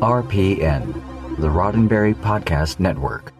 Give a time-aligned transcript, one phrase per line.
[0.00, 0.94] RPN,
[1.38, 3.34] the Roddenberry Podcast Network.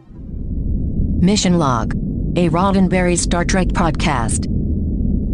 [1.23, 1.95] Mission Log,
[2.37, 4.47] a Roddenberry Star Trek podcast.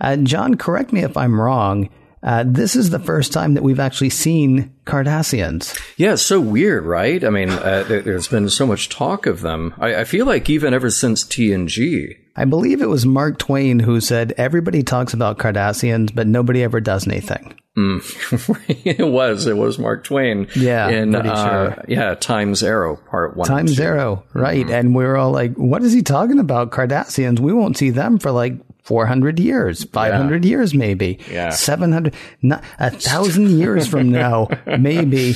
[0.00, 1.88] Uh, John, correct me if I'm wrong.
[2.22, 5.78] Uh, this is the first time that we've actually seen Cardassians.
[5.96, 7.24] Yeah, it's so weird, right?
[7.24, 9.74] I mean, uh, there, has been so much talk of them.
[9.78, 12.18] I, I feel like even ever since TNG.
[12.36, 16.80] I believe it was Mark Twain who said, Everybody talks about Cardassians, but nobody ever
[16.80, 17.54] does anything.
[17.76, 18.76] Mm.
[18.84, 19.46] it was.
[19.46, 20.48] It was Mark Twain.
[20.56, 20.88] Yeah.
[20.88, 21.84] In, pretty uh, sure.
[21.88, 23.46] yeah, Times Arrow, part one.
[23.46, 23.74] Time and two.
[23.74, 24.68] Zero, right.
[24.68, 26.70] And we are all like, What is he talking about?
[26.70, 27.40] Cardassians?
[27.40, 31.20] We won't see them for like 400 years, 500 years, maybe.
[31.30, 31.50] Yeah.
[31.50, 35.34] 700, not, a thousand years from now, maybe.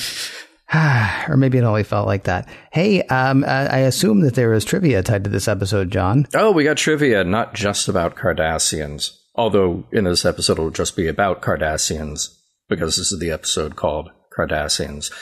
[1.28, 2.48] or maybe it only felt like that.
[2.72, 6.26] Hey, um, I assume that there is trivia tied to this episode, John.
[6.34, 9.16] Oh, we got trivia, not just about Cardassians.
[9.36, 12.36] Although in this episode it'll just be about Cardassians,
[12.68, 15.12] because this is the episode called Cardassians.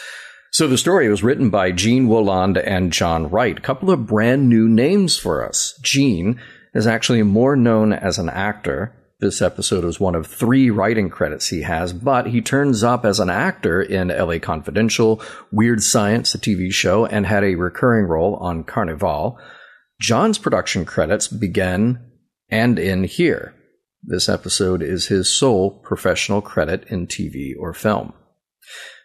[0.53, 3.57] So the story was written by Gene Wolande and John Wright.
[3.57, 5.79] A couple of brand new names for us.
[5.83, 6.41] Gene
[6.75, 8.95] is actually more known as an actor.
[9.22, 13.21] This episode is one of three writing credits he has, but he turns up as
[13.21, 15.22] an actor in LA Confidential,
[15.53, 19.38] Weird Science, a TV show, and had a recurring role on Carnival.
[20.00, 22.00] John's production credits begin
[22.50, 23.55] and end here.
[24.03, 28.15] This episode is his sole professional credit in TV or film.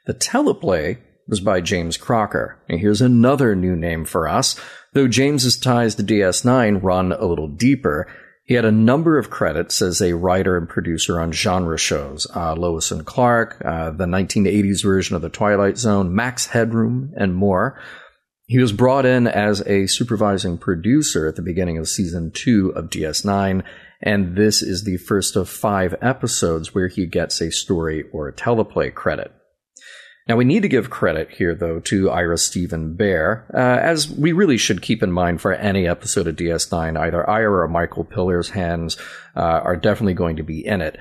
[0.07, 0.97] The teleplay
[1.27, 2.57] was by James Crocker.
[2.67, 4.59] And here's another new name for us.
[4.93, 8.07] Though James's ties to DS9 run a little deeper,
[8.47, 12.25] he had a number of credits as a writer and producer on genre shows.
[12.33, 17.35] Uh, Lois and Clark, uh, the 1980s version of The Twilight Zone, Max Headroom, and
[17.35, 17.77] more.
[18.45, 22.89] He was brought in as a supervising producer at the beginning of season two of
[22.89, 23.63] DS9,
[24.01, 28.33] and this is the first of five episodes where he gets a story or a
[28.33, 29.33] teleplay credit.
[30.27, 34.33] Now, we need to give credit here, though, to Ira Steven Behr, uh, as we
[34.33, 38.49] really should keep in mind for any episode of DS9, either Ira or Michael Piller's
[38.49, 38.97] hands
[39.37, 40.97] uh, are definitely going to be in it.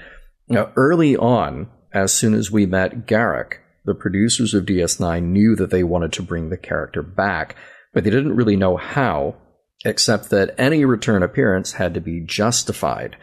[0.49, 3.55] Now, early on, as soon as we met Garak,
[3.85, 7.57] the producers of DS9 knew that they wanted to bring the character back,
[7.93, 9.37] but they didn't really know how,
[9.85, 13.17] except that any return appearance had to be justified.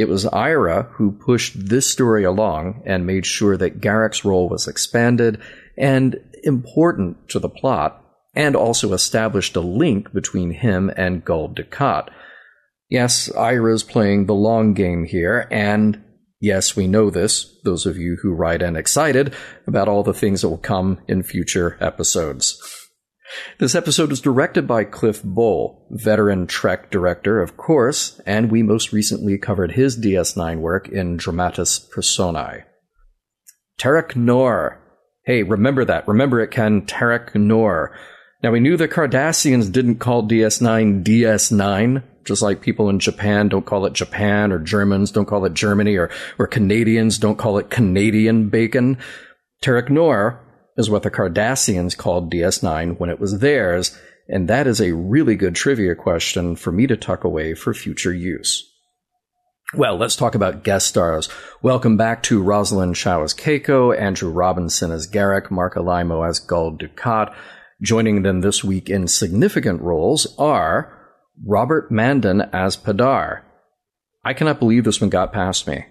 [0.00, 4.66] It was Ira who pushed this story along and made sure that Garak's role was
[4.66, 5.38] expanded
[5.76, 8.02] and important to the plot,
[8.34, 12.08] and also established a link between him and Gul Dukat.
[12.88, 16.02] Yes, Ira's playing the long game here, and
[16.40, 19.34] yes, we know this, those of you who write in excited
[19.66, 22.58] about all the things that will come in future episodes.
[23.58, 28.92] This episode was directed by Cliff Bole, veteran Trek director, of course, and we most
[28.92, 32.64] recently covered his DS9 work in Dramatis Personae.
[33.78, 34.80] Terok Nor.
[35.24, 36.08] Hey, remember that.
[36.08, 36.82] Remember it, Ken.
[36.82, 37.96] Terok Nor.
[38.42, 43.66] Now, we knew the Cardassians didn't call DS9 DS9, just like people in Japan don't
[43.66, 47.70] call it Japan, or Germans don't call it Germany, or, or Canadians don't call it
[47.70, 48.98] Canadian bacon.
[49.62, 50.40] Terok Nor
[50.76, 55.36] is what the Cardassians called DS9 when it was theirs, and that is a really
[55.36, 58.66] good trivia question for me to tuck away for future use.
[59.74, 61.28] Well, let's talk about guest stars.
[61.62, 66.76] Welcome back to Rosalind Chao as Keiko, Andrew Robinson as Garak, Marc Alaimo as Gul
[66.76, 67.32] Dukat.
[67.80, 70.92] Joining them this week in significant roles are
[71.46, 73.42] Robert Mandan as Padar.
[74.24, 75.86] I cannot believe this one got past me.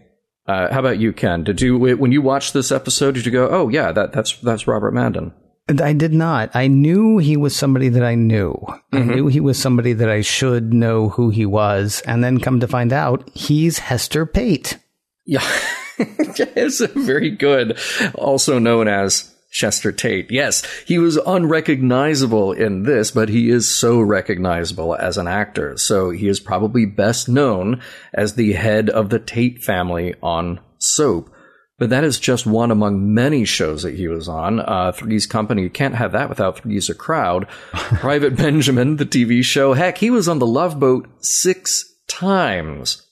[0.50, 1.44] Uh, how about you, Ken?
[1.44, 3.13] Did you when you watched this episode?
[3.13, 5.31] Did you go, "Oh yeah, that, that's that's Robert Mandan"?
[5.80, 6.50] I did not.
[6.56, 8.54] I knew he was somebody that I knew.
[8.92, 8.98] Mm-hmm.
[8.98, 12.60] I knew he was somebody that I should know who he was, and then come
[12.62, 14.80] to find out, he's Hester Pate.
[15.24, 15.48] Yeah,
[16.00, 17.78] it's very good.
[18.16, 20.31] Also known as Chester Tate.
[20.31, 25.78] Yes, he was unrecognizable in this, but he is so recognizable as an actor.
[25.78, 27.81] So he is probably best known
[28.13, 31.34] as the head of the Tate family on Soap.
[31.80, 34.60] But that is just one among many shows that he was on.
[34.60, 37.48] Uh, Three's Company you can't have that without Three's a Crowd.
[37.72, 39.74] Private Benjamin, the TV show.
[39.74, 43.07] Heck, he was on the Love Boat six times.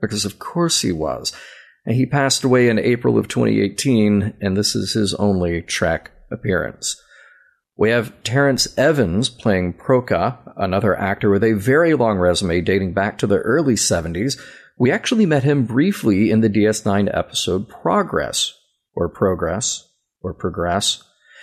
[0.00, 1.32] Because of course he was.
[1.86, 7.00] And he passed away in April of 2018, and this is his only Trek appearance.
[7.76, 13.18] We have Terrence Evans playing Proka, another actor with a very long resume dating back
[13.18, 14.40] to the early 70s.
[14.78, 18.54] We actually met him briefly in the DS9 episode Progress,
[18.94, 19.88] or Progress,
[20.20, 21.02] or Progress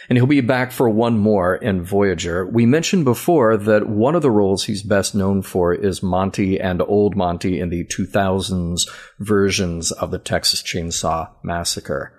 [0.09, 2.45] and he'll be back for one more in Voyager.
[2.45, 6.81] We mentioned before that one of the roles he's best known for is Monty and
[6.81, 8.89] Old Monty in the 2000s
[9.19, 12.13] versions of the Texas Chainsaw Massacre.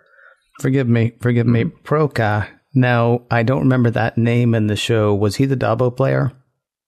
[0.60, 2.48] Forgive me, forgive me, Proka.
[2.74, 5.14] Now, I don't remember that name in the show.
[5.14, 6.32] Was he the Dabo player?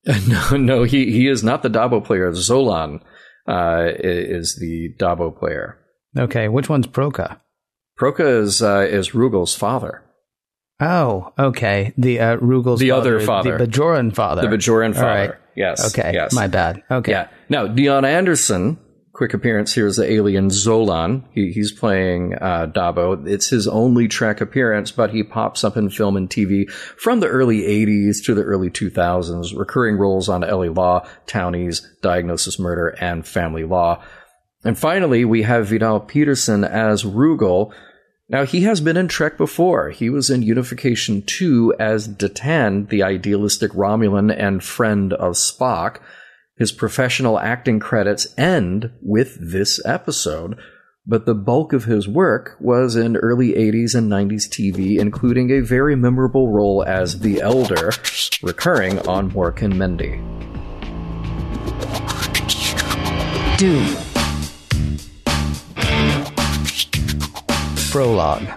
[0.29, 2.31] no, no, he, he is not the Dabo player.
[2.33, 3.01] Zolan
[3.49, 5.79] uh, is the Dabo player.
[6.17, 7.41] Okay, which one's Proka?
[7.99, 10.04] Proka is uh, is Rugal's father.
[10.81, 11.93] Oh, okay.
[11.97, 15.31] The uh, Rugal's the father, other father, the Bajoran father, the Bajoran father.
[15.31, 15.35] Right.
[15.57, 15.97] Yes.
[15.97, 16.13] Okay.
[16.13, 16.33] Yes.
[16.33, 16.83] My bad.
[16.91, 17.13] Okay.
[17.13, 17.29] Yeah.
[17.49, 18.79] Now Dion Anderson,
[19.13, 21.23] quick appearance here as the alien Zolan.
[21.33, 23.25] He, he's playing uh, Dabo.
[23.27, 27.29] It's his only Trek appearance, but he pops up in film and TV from the
[27.29, 33.25] early '80s to the early 2000s, recurring roles on LA Law, Townies, Diagnosis Murder, and
[33.25, 34.03] Family Law.
[34.65, 37.73] And finally, we have Vidal Peterson as Rugal
[38.29, 39.91] now, he has been in Trek before.
[39.91, 45.99] He was in Unification 2 as Datan, the idealistic Romulan and friend of Spock.
[46.57, 50.57] His professional acting credits end with this episode,
[51.07, 55.61] but the bulk of his work was in early 80s and 90s TV, including a
[55.61, 57.91] very memorable role as the Elder,
[58.43, 60.19] recurring on Mork and Mindy.
[63.59, 64.04] Doom.
[67.95, 68.49] Prologue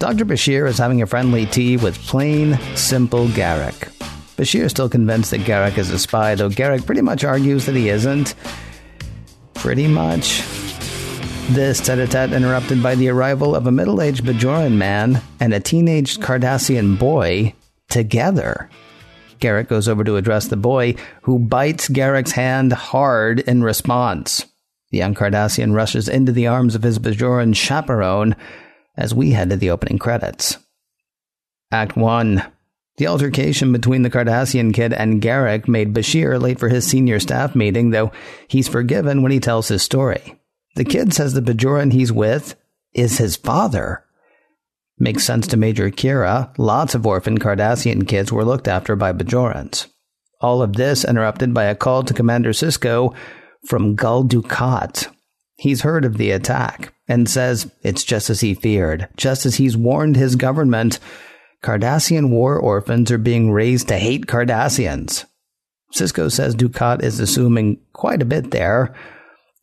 [0.00, 0.24] Dr.
[0.24, 3.88] Bashir is having a friendly tea with plain, simple Garak.
[4.36, 7.76] Bashir is still convinced that Garak is a spy, though Garak pretty much argues that
[7.76, 8.34] he isn't.
[9.54, 10.42] Pretty much.
[11.50, 15.54] This tete a tete interrupted by the arrival of a middle aged Bajoran man and
[15.54, 17.54] a teenage Cardassian boy
[17.90, 18.68] together.
[19.38, 24.46] Garak goes over to address the boy, who bites Garak's hand hard in response.
[24.90, 28.34] The young Cardassian rushes into the arms of his Bajoran chaperone,
[28.96, 30.58] as we head to the opening credits.
[31.72, 32.42] Act 1
[32.96, 37.54] The altercation between the Cardassian kid and Garak made Bashir late for his senior staff
[37.54, 38.12] meeting, though
[38.48, 40.36] he's forgiven when he tells his story.
[40.76, 42.56] The kid says the Bajoran he's with
[42.92, 44.04] is his father.
[44.98, 46.52] Makes sense to Major Kira.
[46.58, 49.86] Lots of orphan Cardassian kids were looked after by Bajorans.
[50.40, 53.14] All of this interrupted by a call to Commander Sisko
[53.64, 55.08] from Gul Dukat.
[55.60, 59.76] He's heard of the attack and says it's just as he feared, just as he's
[59.76, 60.98] warned his government.
[61.62, 65.26] Cardassian war orphans are being raised to hate Cardassians.
[65.94, 68.94] Sisko says Dukat is assuming quite a bit there.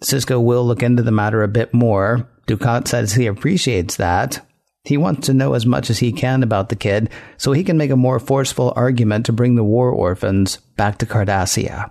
[0.04, 2.30] Sisko will look into the matter a bit more.
[2.46, 4.46] Dukat says he appreciates that.
[4.84, 7.76] He wants to know as much as he can about the kid so he can
[7.76, 11.90] make a more forceful argument to bring the war orphans back to Cardassia.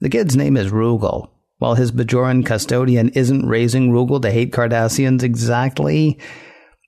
[0.00, 1.28] The kid's name is Rugal,
[1.62, 6.18] while his Bajoran custodian isn't raising Rugal to hate Cardassians exactly,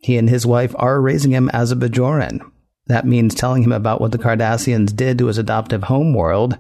[0.00, 2.40] he and his wife are raising him as a Bajoran.
[2.88, 6.58] That means telling him about what the Cardassians did to his adoptive homeworld.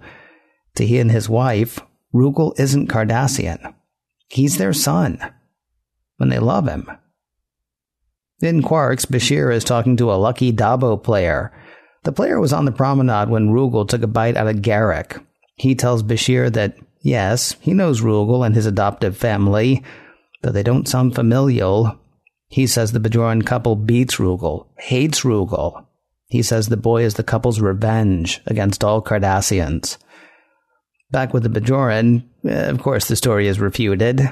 [0.76, 1.80] To he and his wife,
[2.14, 3.74] Rugal isn't Cardassian.
[4.28, 5.18] He's their son.
[6.20, 6.88] And they love him.
[8.40, 11.52] In Quarks, Bashir is talking to a lucky Dabo player.
[12.04, 15.20] The player was on the promenade when Rugal took a bite out of Garak.
[15.56, 19.84] He tells Bashir that Yes, he knows Rugal and his adoptive family,
[20.40, 21.98] though they don't sound familial.
[22.48, 25.84] He says the Bajoran couple beats Rugal, hates Rugal.
[26.28, 29.98] He says the boy is the couple's revenge against all Cardassians.
[31.10, 34.30] Back with the Bajoran, eh, of course the story is refuted.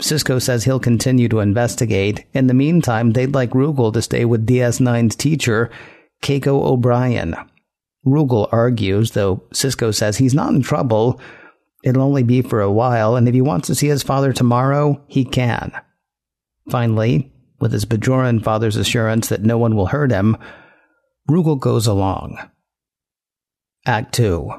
[0.00, 2.24] Sisko says he'll continue to investigate.
[2.32, 5.68] In the meantime, they'd like Rugal to stay with DS9's teacher,
[6.22, 7.34] Keiko O'Brien.
[8.06, 11.20] Rugal argues, though Sisko says he's not in trouble.
[11.84, 15.04] It'll only be for a while, and if he wants to see his father tomorrow,
[15.06, 15.70] he can.
[16.70, 20.38] Finally, with his Bajoran father's assurance that no one will hurt him,
[21.30, 22.38] Rugal goes along.
[23.84, 24.50] Act 2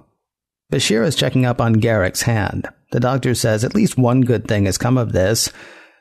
[0.71, 2.69] Bashir is checking up on Garak's hand.
[2.91, 5.51] The doctor says at least one good thing has come of this.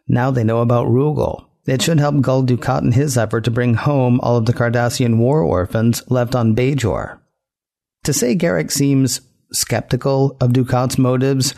[0.07, 1.47] Now they know about Rugal.
[1.67, 5.17] It should help Gul Dukat in his effort to bring home all of the Cardassian
[5.17, 7.19] war orphans left on Bajor.
[8.05, 9.23] To say Garak seems
[9.55, 11.55] skeptical of Dukat's motives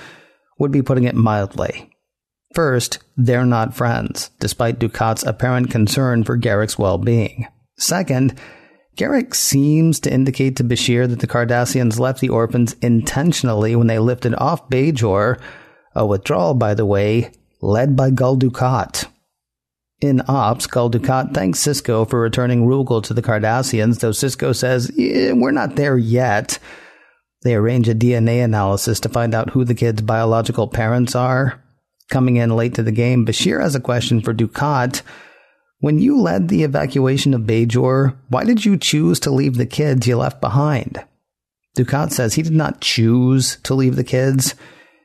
[0.59, 1.91] would be putting it mildly.
[2.55, 7.47] First, they're not friends, despite Dukat's apparent concern for Garak's well being.
[7.77, 8.39] Second,
[8.97, 13.99] Garak seems to indicate to Bashir that the Cardassians left the orphans intentionally when they
[13.99, 15.39] lifted off Bajor,
[15.95, 19.07] a withdrawal, by the way, led by Gul Dukat.
[20.01, 24.91] In Ops, Gul Dukat thanks Sisko for returning Rugal to the Cardassians, though Sisko says,
[24.97, 26.59] we're not there yet.
[27.47, 31.63] They arrange a DNA analysis to find out who the kid's biological parents are.
[32.11, 35.03] Coming in late to the game, Bashir has a question for Dukat
[35.81, 40.07] when you led the evacuation of Bajor, why did you choose to leave the kids
[40.07, 41.05] you left behind?
[41.77, 44.55] Dukat says he did not choose to leave the kids.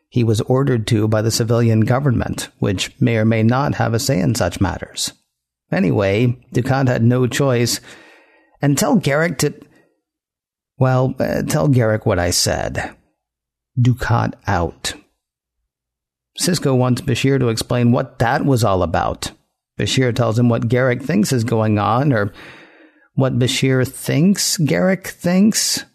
[0.08, 4.00] He was ordered to by the civilian government, which may or may not have a
[4.00, 5.12] say in such matters.
[5.72, 7.82] Anyway, Dukat had no choice.
[8.62, 9.54] And tell Garak to.
[10.82, 12.96] Well, uh, tell Garak what I said.
[13.80, 14.96] Dukat out.
[16.40, 19.30] Sisko wants Bashir to explain what that was all about.
[19.80, 22.34] Bashir tells him what Garak thinks is going on, or
[23.14, 25.86] what Bashir thinks Garak thinks.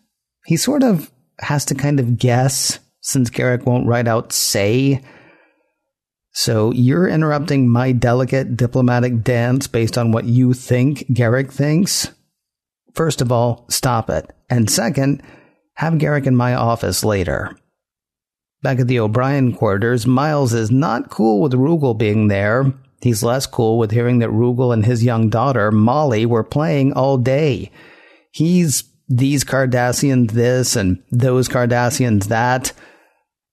[0.44, 5.02] He sort of has to kind of guess, since Garak won't write out say.
[6.30, 12.12] So you're interrupting my delicate diplomatic dance based on what you think Garak thinks?
[12.96, 14.32] First of all, stop it.
[14.50, 15.22] And second,
[15.74, 17.56] have Garak in my office later.
[18.62, 23.46] Back at the O'Brien quarters, Miles is not cool with Rugal being there, He's less
[23.46, 27.70] cool with hearing that Rugal and his young daughter, Molly, were playing all day.
[28.30, 32.72] He's these Cardassians this and those Cardassians that.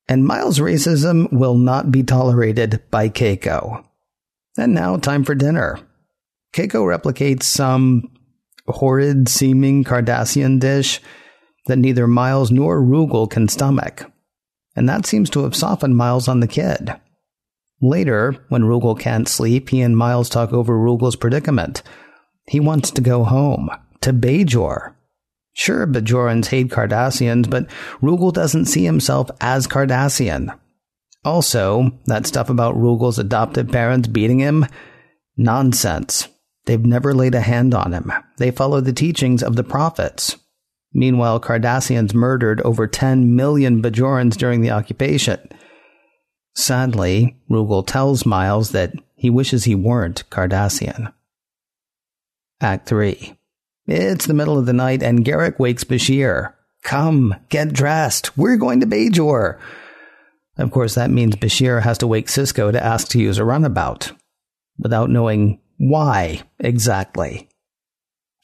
[0.08, 3.86] And Miles' racism will not be tolerated by Keiko.
[4.58, 5.80] And now, time for dinner.
[6.54, 8.12] Keiko replicates some
[8.68, 11.02] horrid seeming Cardassian dish
[11.68, 14.12] that neither Miles nor Rugal can stomach.
[14.76, 16.96] And that seems to have softened Miles on the kid.
[17.82, 21.84] Later, when Rugal can't sleep, he and Miles talk over Rugal's predicament.
[22.48, 23.70] He wants to go home,
[24.02, 24.94] to Bajor.
[25.54, 27.68] Sure, Bajorans hate Cardassians, but
[28.02, 30.58] Rugal doesn't see himself as Cardassian.
[31.24, 34.66] Also, that stuff about Rugal's adopted parents beating him?
[35.38, 36.28] Nonsense.
[36.66, 38.12] They've never laid a hand on him.
[38.38, 40.38] They follow the teachings of the prophets.
[40.94, 45.40] Meanwhile, Cardassians murdered over 10 million Bajorans during the occupation.
[46.56, 51.12] Sadly, Rugal tells Miles that he wishes he weren't Cardassian.
[52.62, 53.38] Act 3.
[53.88, 56.54] It's the middle of the night and Garak wakes Bashir.
[56.84, 58.38] Come, get dressed.
[58.38, 59.60] We're going to Bajor.
[60.58, 64.12] Of course, that means Bashir has to wake Sisko to ask to use a runabout,
[64.78, 67.50] without knowing why exactly.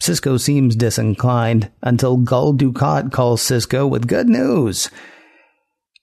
[0.02, 4.90] Sisko seems disinclined until Gul Dukat calls Sisko with good news.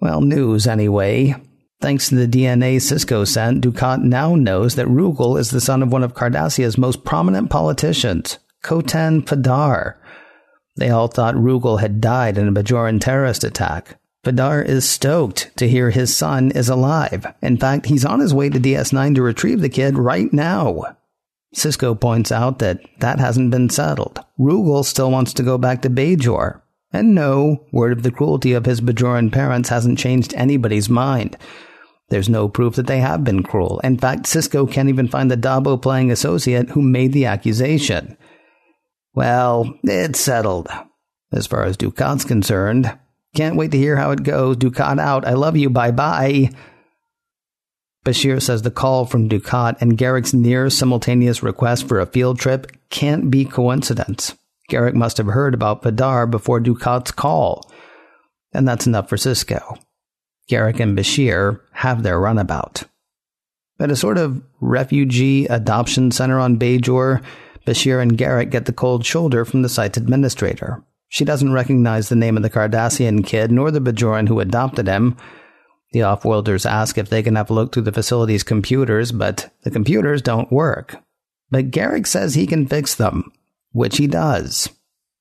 [0.00, 1.34] Well, news anyway.
[1.80, 5.92] Thanks to the DNA Sisko sent, Dukat now knows that Rugal is the son of
[5.92, 9.96] one of Cardassia's most prominent politicians, Kotan Padar.
[10.76, 13.98] They all thought Rugal had died in a Bajoran terrorist attack.
[14.24, 17.26] Fadar is stoked to hear his son is alive.
[17.40, 20.96] In fact, he's on his way to DS9 to retrieve the kid right now.
[21.54, 24.20] Sisko points out that that hasn't been settled.
[24.38, 26.60] Rugal still wants to go back to Bajor.
[26.92, 31.36] And no, word of the cruelty of his Bajoran parents hasn't changed anybody's mind.
[32.08, 33.80] There's no proof that they have been cruel.
[33.80, 38.16] In fact, Sisko can't even find the Dabo playing associate who made the accusation.
[39.14, 40.68] Well, it's settled.
[41.32, 42.96] As far as Dukat's concerned.
[43.34, 44.56] Can't wait to hear how it goes.
[44.56, 45.26] Dukat out.
[45.26, 45.68] I love you.
[45.68, 46.50] Bye bye.
[48.06, 52.70] Bashir says the call from Dukat and Garak's near simultaneous request for a field trip
[52.88, 54.36] can't be coincidence.
[54.70, 57.68] Garak must have heard about Padar before Dukat's call.
[58.52, 59.78] And that's enough for Sisko.
[60.48, 62.84] Garak and Bashir have their runabout.
[63.80, 67.22] At a sort of refugee adoption center on Bajor,
[67.66, 70.80] Bashir and Garak get the cold shoulder from the site's administrator.
[71.08, 75.16] She doesn't recognize the name of the Cardassian kid nor the Bajoran who adopted him.
[75.92, 79.70] The offworlders ask if they can have a look through the facility's computers, but the
[79.70, 80.96] computers don't work.
[81.50, 83.32] But Garak says he can fix them,
[83.72, 84.68] which he does,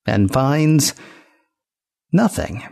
[0.06, 0.94] and finds
[2.12, 2.62] Nothing.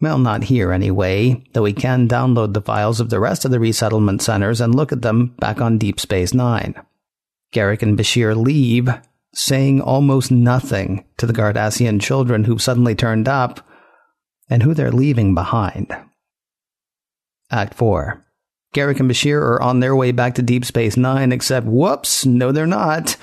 [0.00, 3.60] Well, not here anyway, though he can download the files of the rest of the
[3.60, 6.74] resettlement centers and look at them back on Deep Space Nine.
[7.54, 8.88] Garak and Bashir leave,
[9.34, 13.60] saying almost nothing to the Cardassian children who've suddenly turned up
[14.50, 15.94] and who they're leaving behind.
[17.52, 18.24] Act 4.
[18.74, 22.50] Garak and Bashir are on their way back to Deep Space Nine, except whoops, no,
[22.52, 23.16] they're not.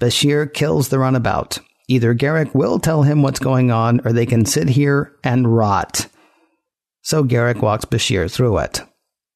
[0.00, 1.58] Bashir kills the runabout.
[1.88, 6.06] Either Garak will tell him what's going on, or they can sit here and rot.
[7.02, 8.82] So Garak walks Bashir through it.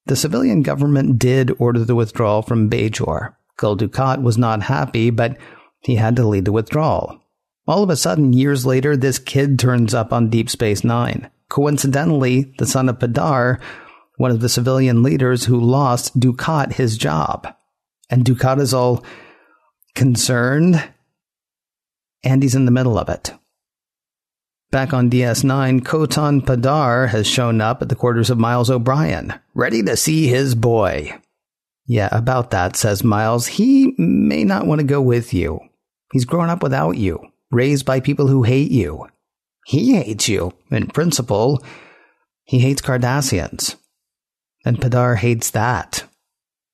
[0.06, 3.34] The civilian government did order the withdrawal from Bajor.
[3.56, 5.36] Gul Dukat was not happy, but
[5.80, 7.20] he had to lead the withdrawal.
[7.66, 11.30] All of a sudden, years later, this kid turns up on Deep Space Nine.
[11.48, 13.60] Coincidentally, the son of Padar,
[14.22, 17.52] one of the civilian leaders who lost Dukat his job.
[18.08, 19.02] And Dukat is all
[19.96, 20.80] concerned
[22.22, 23.34] and he's in the middle of it.
[24.70, 29.82] Back on DS9, Kotan Padar has shown up at the quarters of Miles O'Brien, ready
[29.82, 31.18] to see his boy.
[31.84, 33.48] Yeah, about that, says Miles.
[33.48, 35.58] He may not want to go with you.
[36.12, 37.18] He's grown up without you,
[37.50, 39.08] raised by people who hate you.
[39.66, 40.52] He hates you.
[40.70, 41.60] In principle,
[42.44, 43.74] he hates Cardassians.
[44.64, 46.04] And Padar hates that.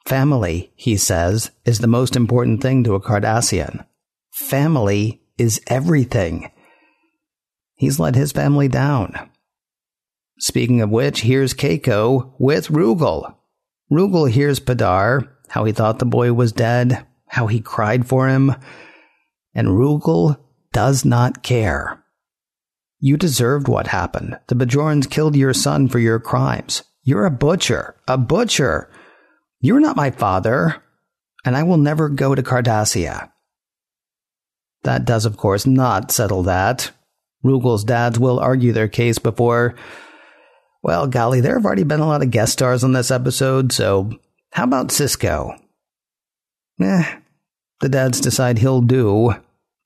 [0.07, 3.85] Family, he says, is the most important thing to a Cardassian.
[4.33, 6.51] Family is everything.
[7.75, 9.15] He's let his family down.
[10.39, 13.35] Speaking of which, here's Keiko with Rugal.
[13.91, 18.55] Rugal hears Padar, how he thought the boy was dead, how he cried for him,
[19.55, 20.39] and Rugal
[20.73, 22.05] does not care.
[23.01, 24.39] You deserved what happened.
[24.49, 26.83] The Bajorans killed your son for your crimes.
[27.09, 27.95] You're a butcher.
[28.07, 28.91] A butcher.
[29.63, 30.83] You're not my father,
[31.43, 33.33] and I will never go to Cardassia.
[34.83, 36.91] That does, of course, not settle that.
[37.43, 39.75] Rugal's dads will argue their case before.
[40.83, 44.11] Well, golly, there have already been a lot of guest stars on this episode, so
[44.53, 45.59] how about Sisko?
[46.79, 47.21] Eh,
[47.81, 49.33] the dads decide he'll do,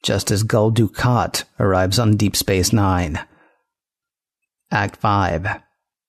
[0.02, 3.24] just as Gul Dukat arrives on Deep Space Nine.
[4.72, 5.62] Act 5.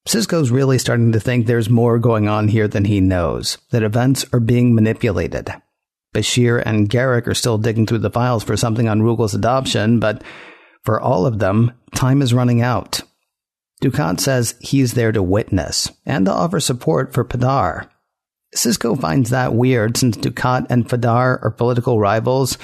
[0.08, 4.26] Sisko's really starting to think there's more going on here than he knows, that events
[4.34, 5.50] are being manipulated.
[6.14, 10.24] Bashir and Garak are still digging through the files for something on Rugal's adoption, but
[10.84, 13.02] for all of them, time is running out.
[13.82, 17.90] Dukat says he's there to witness and to offer support for Padar.
[18.56, 22.58] Sisko finds that weird since Dukat and Padar are political rivals,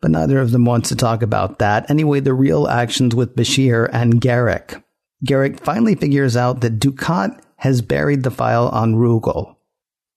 [0.00, 1.90] but neither of them wants to talk about that.
[1.90, 4.82] Anyway, the real actions with Bashir and Garak.
[5.26, 9.56] Garak finally figures out that Dukat has buried the file on Rugal.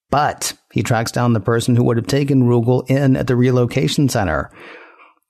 [0.10, 4.10] But he tracks down the person who would have taken Rugal in at the relocation
[4.10, 4.52] center.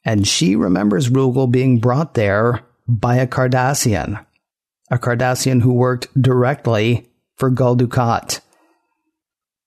[0.04, 4.24] And she remembers Rugal being brought there by a Cardassian.
[4.92, 8.42] A Cardassian who worked directly for Gul Dukat.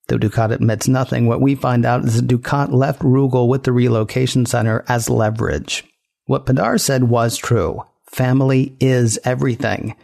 [0.06, 3.72] Though Dukat admits nothing, what we find out is that Dukat left Rugal with the
[3.72, 5.84] relocation center as leverage.
[6.24, 7.84] What Padar said was true.
[8.10, 9.94] Family is everything.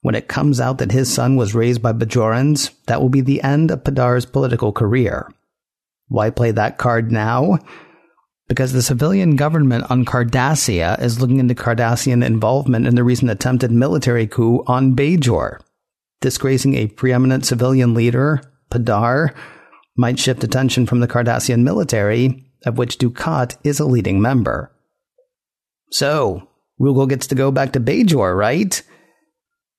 [0.00, 3.42] When it comes out that his son was raised by Bajorans, that will be the
[3.42, 5.32] end of Padar's political career.
[6.08, 7.58] Why play that card now?
[8.48, 13.70] Because the civilian government on Cardassia is looking into Cardassian involvement in the recent attempted
[13.70, 15.60] military coup on Bajor.
[16.20, 19.34] Disgracing a preeminent civilian leader, Padar,
[19.96, 24.72] might shift attention from the Cardassian military, of which Dukat is a leading member.
[25.90, 26.48] So,
[26.80, 28.80] Rugal gets to go back to Bajor, right?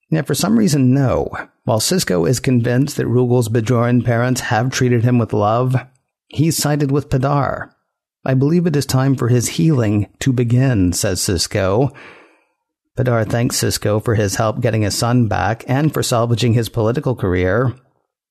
[0.10, 1.30] Yet for some reason, no.
[1.64, 5.76] While Sisko is convinced that Rugal's Bajoran parents have treated him with love,
[6.28, 7.72] he's sided with Padar.
[8.26, 11.96] I believe it is time for his healing to begin, says Sisko.
[12.98, 17.16] Padar thanks Sisko for his help getting his son back and for salvaging his political
[17.16, 17.74] career.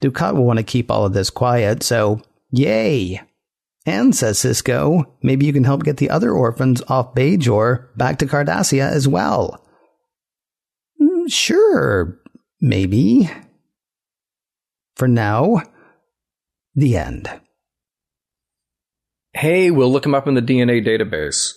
[0.02, 3.22] Dukat will want to keep all of this quiet, so yay!
[3.88, 8.26] And, says Sisko, maybe you can help get the other orphans off Bajor back to
[8.26, 9.64] Cardassia as well.
[11.28, 12.18] Sure,
[12.60, 13.30] maybe.
[14.96, 15.62] For now,
[16.74, 17.30] the end.
[19.32, 21.52] Hey, we'll look them up in the DNA database.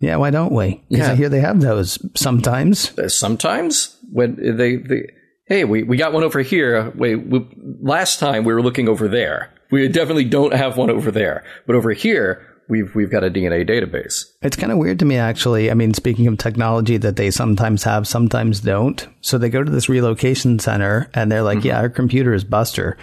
[0.00, 0.82] Yeah, why don't we?
[0.88, 1.12] Because Yeah.
[1.12, 2.96] I hear they have those sometimes.
[2.98, 5.02] Uh, Sometimes when they, they
[5.48, 6.92] hey, we, we got one over here.
[6.96, 7.46] Wait, we,
[7.82, 9.53] last time we were looking over there.
[9.70, 13.68] We definitely don't have one over there, but over here we've we've got a DNA
[13.68, 14.24] database.
[14.42, 15.70] It's kind of weird to me, actually.
[15.70, 19.06] I mean, speaking of technology that they sometimes have, sometimes don't.
[19.20, 22.96] So they go to this relocation center and they're like, yeah, our computer is Buster.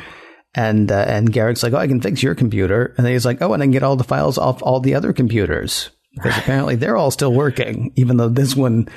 [0.54, 2.94] And, uh, and Garak's like, oh, I can fix your computer.
[2.98, 4.96] And then he's like, oh, and I can get all the files off all the
[4.96, 5.92] other computers.
[6.14, 8.90] Because apparently they're all still working, even though this one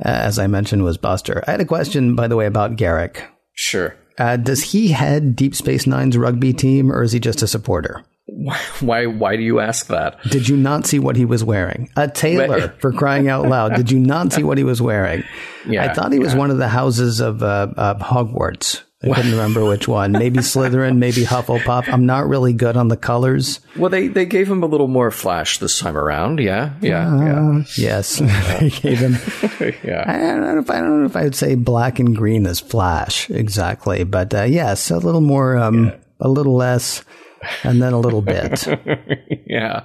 [0.00, 1.44] uh, as I mentioned, was Buster.
[1.46, 3.22] I had a question, by the way, about Garak.
[3.54, 3.94] Sure.
[4.18, 8.04] Uh, does he head Deep Space Nine's rugby team, or is he just a supporter?
[8.80, 9.06] Why?
[9.06, 10.22] Why do you ask that?
[10.24, 11.90] Did you not see what he was wearing?
[11.96, 13.74] A tailor, for crying out loud!
[13.74, 15.24] Did you not see what he was wearing?
[15.66, 16.40] Yeah, I thought he was yeah.
[16.40, 18.82] one of the houses of uh, uh, Hogwarts.
[19.04, 20.12] I couldn't remember which one.
[20.12, 21.92] Maybe Slytherin, maybe Hufflepuff.
[21.92, 23.60] I'm not really good on the colors.
[23.76, 26.38] Well, they, they gave him a little more flash this time around.
[26.40, 27.08] Yeah, yeah,
[27.58, 28.18] Uh, yes,
[28.58, 29.16] they gave him.
[29.60, 30.04] yeah, yeah.
[30.06, 33.28] I don't know if I don't know if I'd say black and green as Flash
[33.30, 37.04] exactly, but uh, yes, a little more, um, a little less,
[37.62, 38.66] and then a little bit.
[39.46, 39.84] yeah.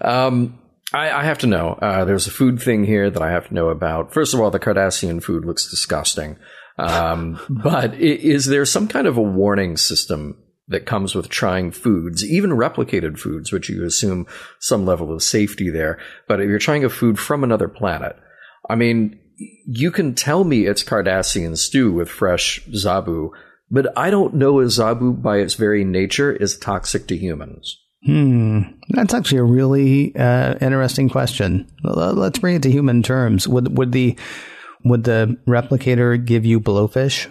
[0.00, 0.58] Um,
[0.92, 1.78] I, I have to know.
[1.80, 4.12] Uh, there's a food thing here that I have to know about.
[4.12, 6.36] First of all, the Cardassian food looks disgusting.
[6.80, 12.24] Um, but is there some kind of a warning system that comes with trying foods,
[12.24, 14.26] even replicated foods, which you assume
[14.60, 15.98] some level of safety there?
[16.26, 18.16] But if you're trying a food from another planet,
[18.68, 19.18] I mean,
[19.66, 23.30] you can tell me it's Cardassian stew with fresh zabu,
[23.70, 27.76] but I don't know if zabu by its very nature is toxic to humans.
[28.06, 31.70] Hmm, that's actually a really uh, interesting question.
[31.84, 33.46] Let's bring it to human terms.
[33.46, 34.16] Would would the
[34.84, 37.28] would the replicator give you blowfish?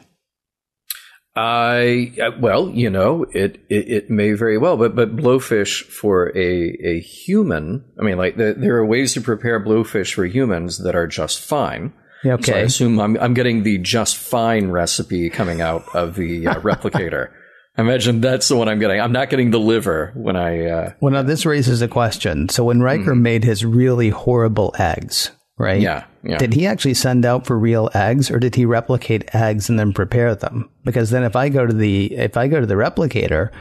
[1.36, 6.78] I well, you know, it, it it may very well, but but blowfish for a
[6.84, 7.86] a human.
[8.00, 11.40] I mean, like the, there are ways to prepare blowfish for humans that are just
[11.40, 11.94] fine.
[12.24, 16.48] Yeah, So I assume I'm I'm getting the just fine recipe coming out of the
[16.48, 17.30] uh, replicator.
[17.78, 19.00] I imagine that's the one I'm getting.
[19.00, 20.66] I'm not getting the liver when I.
[20.66, 22.50] Uh, Well, now this raises a question.
[22.50, 25.80] So when Riker made his really horrible eggs, right?
[25.82, 26.38] Yeah, yeah.
[26.40, 29.94] Did he actually send out for real eggs, or did he replicate eggs and then
[29.94, 30.70] prepare them?
[30.84, 33.52] Because then, if I go to the if I go to the replicator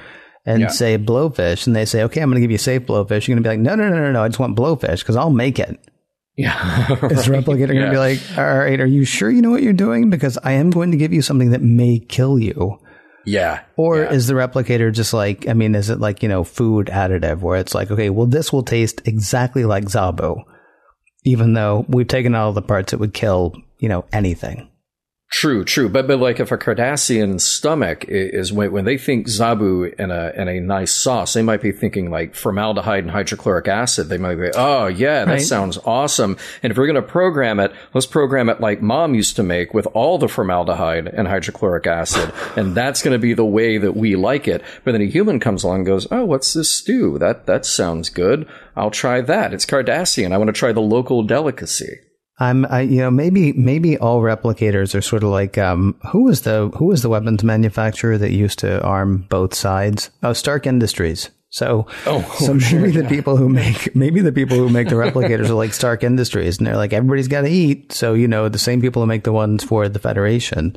[0.46, 0.68] and Yeah.
[0.68, 3.42] say blowfish, and they say, "Okay, I'm going to give you safe blowfish," you're going
[3.42, 4.22] to be like, "No, no, no, no, no!
[4.22, 5.78] I just want blowfish because I'll make it."
[6.36, 6.86] yeah.
[7.10, 9.62] Is the replicator going to be like, "All right, are you sure you know what
[9.62, 10.08] you're doing?
[10.08, 12.78] Because I am going to give you something that may kill you."
[13.26, 13.60] yeah.
[13.76, 14.10] Or yeah.
[14.10, 17.58] is the replicator just like, I mean, is it like, you know, food additive where
[17.58, 20.44] it's like, okay, well, this will taste exactly like Zabu,
[21.28, 24.66] even though we've taken all the parts that would kill, you know, anything.
[25.30, 29.92] True, true, but but like if a Cardassian stomach is when when they think zabu
[30.00, 34.08] in a in a nice sauce, they might be thinking like formaldehyde and hydrochloric acid.
[34.08, 35.40] They might be, oh yeah, that Right.
[35.42, 36.38] sounds awesome.
[36.62, 39.74] And if we're going to program it, let's program it like mom used to make
[39.74, 43.94] with all the formaldehyde and hydrochloric acid, and that's going to be the way that
[43.94, 44.62] we like it.
[44.82, 47.18] But then a human comes along and goes, oh, what's this stew?
[47.18, 48.48] That that sounds good.
[48.76, 49.52] I'll try that.
[49.52, 50.32] It's Cardassian.
[50.32, 51.98] I want to try the local delicacy.
[52.40, 56.42] I'm, I, you know, maybe, maybe all replicators are sort of like, um, who was
[56.42, 60.10] the, who was the weapons manufacturer that used to arm both sides?
[60.22, 61.30] Oh, Stark Industries.
[61.50, 65.48] So, Oh, so maybe the people who make, maybe the people who make the replicators
[65.48, 67.92] are like Stark Industries and they're like, everybody's got to eat.
[67.92, 70.76] So, you know, the same people who make the ones for the Federation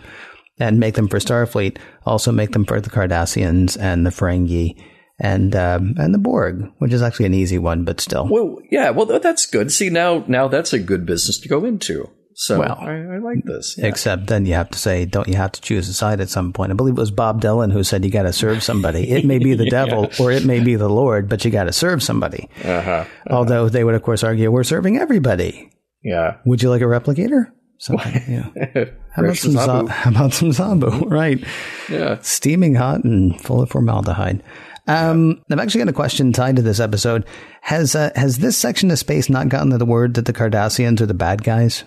[0.59, 4.81] and make them for Starfleet also make them for the Cardassians and the Ferengi
[5.21, 8.27] and, um, and the Borg, which is actually an easy one, but still.
[8.27, 9.71] Well, yeah, well, that's good.
[9.71, 12.09] See, now, now that's a good business to go into.
[12.33, 13.75] So Well, I, I like this.
[13.77, 13.87] Yeah.
[13.87, 16.53] Except then you have to say, don't you have to choose a side at some
[16.53, 16.71] point?
[16.71, 19.11] I believe it was Bob Dylan who said you got to serve somebody.
[19.11, 21.73] It may be the devil or it may be the Lord, but you got to
[21.73, 22.49] serve somebody.
[22.63, 23.05] Uh-huh.
[23.29, 25.69] Although they would, of course, argue we're serving everybody.
[26.03, 26.37] Yeah.
[26.45, 27.51] Would you like a replicator?
[27.77, 28.85] Something, yeah.
[29.13, 29.53] How about some.
[29.53, 29.89] Zabu?
[29.89, 31.09] How about some Zabu?
[31.11, 31.43] Right.
[31.89, 32.19] Yeah.
[32.21, 34.43] Steaming hot and full of formaldehyde.
[34.87, 37.25] Um, I've actually got a question tied to this episode.
[37.61, 41.01] Has uh, has this section of space not gotten to the word that the Cardassians
[41.01, 41.83] are the bad guys?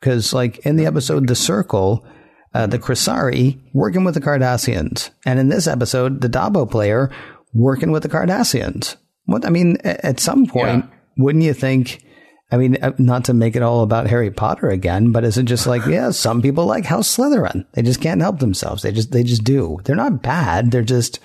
[0.00, 2.06] Because, like in the episode The Circle,
[2.54, 7.10] uh, the Kressari working with the Cardassians, and in this episode, the Dabo player
[7.52, 8.96] working with the Cardassians.
[9.26, 10.86] What I mean, at some point,
[11.18, 12.04] wouldn't you think?
[12.52, 15.44] I mean, uh, not to make it all about Harry Potter again, but is it
[15.44, 17.64] just like, yeah, some people like House Slytherin.
[17.74, 18.82] They just can't help themselves.
[18.82, 19.78] They just, they just do.
[19.84, 20.72] They're not bad.
[20.72, 21.20] They're just,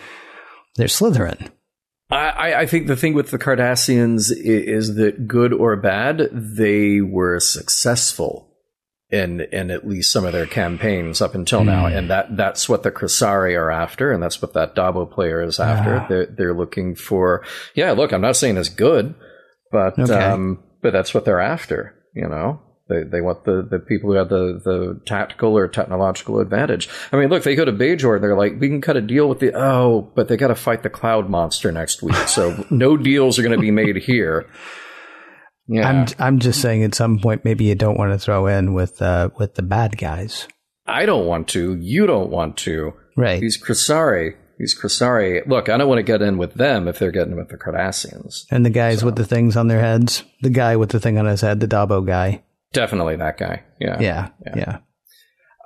[0.75, 1.49] they're Slytherin.
[2.11, 7.01] I, I- think the thing with the Cardassians i- is that good or bad, they
[7.01, 8.51] were successful
[9.11, 12.83] in in at least some of their campaigns up until now, and that that's what
[12.83, 15.95] the Kressari are after, and that's what that Dabo player is after.
[15.97, 16.05] Ah.
[16.07, 17.43] They're they're looking for.
[17.75, 19.13] Yeah, look, I'm not saying it's good,
[19.71, 20.13] but Okay.
[20.13, 21.95] um, but that's what they're after.
[22.15, 22.61] You know.
[22.87, 26.87] They, they want the, the people who have the, the tactical or technological advantage.
[27.11, 29.39] I mean, look, they go to Bajor, they're like, we can cut a deal with
[29.39, 32.15] the, oh, but they got to fight the cloud monster next week.
[32.27, 34.47] So no deals are going to be made here.
[35.67, 35.89] Yeah.
[35.89, 39.01] I'm, I'm just saying at some point, maybe you don't want to throw in with,
[39.01, 40.47] uh, with the bad guys.
[40.85, 41.75] I don't want to.
[41.75, 42.93] You don't want to.
[43.17, 43.41] Right.
[43.41, 47.11] These Kressari, these Kressari, look, I don't want to get in with them if they're
[47.11, 48.45] getting with the Cardassians.
[48.51, 51.25] And the guys with the things on their heads, the guy with the thing on
[51.25, 52.43] his head, the Dabo guy.
[52.75, 53.63] Definitely that guy.
[53.79, 53.99] Yeah.
[53.99, 54.77] Yeah, yeah.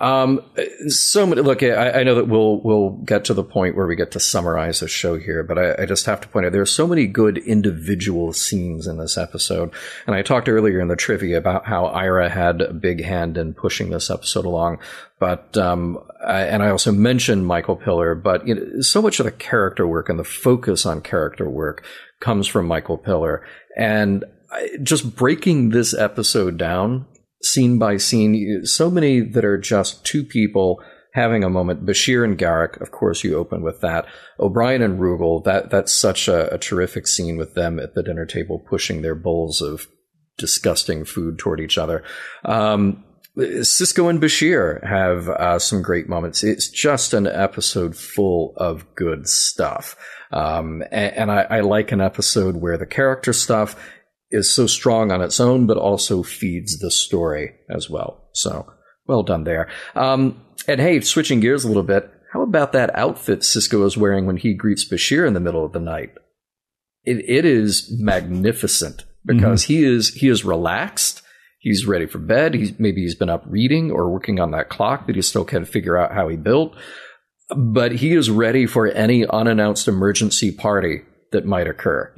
[0.01, 0.41] Um,
[0.87, 3.97] so many, look, I, I know that we'll, we'll get to the point where we
[3.97, 6.61] get to summarize the show here, but I, I just have to point out there
[6.61, 9.73] are so many good individual scenes in this episode.
[10.07, 13.53] And I talked earlier in the trivia about how Ira had a big hand in
[13.53, 14.79] pushing this episode along.
[15.19, 19.25] But, um, I, and I also mentioned Michael Piller, but you know, so much of
[19.25, 21.83] the character work and the focus on character work
[22.21, 23.45] comes from Michael Piller.
[23.75, 27.05] And I, just breaking this episode down
[27.41, 28.65] scene by scene.
[28.65, 30.81] So many that are just two people
[31.13, 31.85] having a moment.
[31.85, 34.05] Bashir and Garak, of course, you open with that.
[34.39, 38.25] O'Brien and Rugal, that that's such a, a terrific scene with them at the dinner
[38.25, 39.87] table, pushing their bowls of
[40.37, 42.03] disgusting food toward each other.
[42.45, 43.03] Um,
[43.37, 46.43] Sisko and Bashir have uh, some great moments.
[46.43, 49.95] It's just an episode full of good stuff.
[50.31, 53.75] Um, and, and I, I, like an episode where the character stuff
[54.31, 58.29] is so strong on its own, but also feeds the story as well.
[58.33, 58.71] So
[59.07, 59.69] well done there.
[59.95, 64.25] Um, and hey, switching gears a little bit, how about that outfit Sisko is wearing
[64.25, 66.11] when he greets Bashir in the middle of the night?
[67.03, 69.73] It, it is magnificent because mm-hmm.
[69.73, 71.23] he is he is relaxed.
[71.59, 72.53] He's ready for bed.
[72.53, 75.67] He's maybe he's been up reading or working on that clock that he still can't
[75.67, 76.75] figure out how he built.
[77.55, 82.13] But he is ready for any unannounced emergency party that might occur.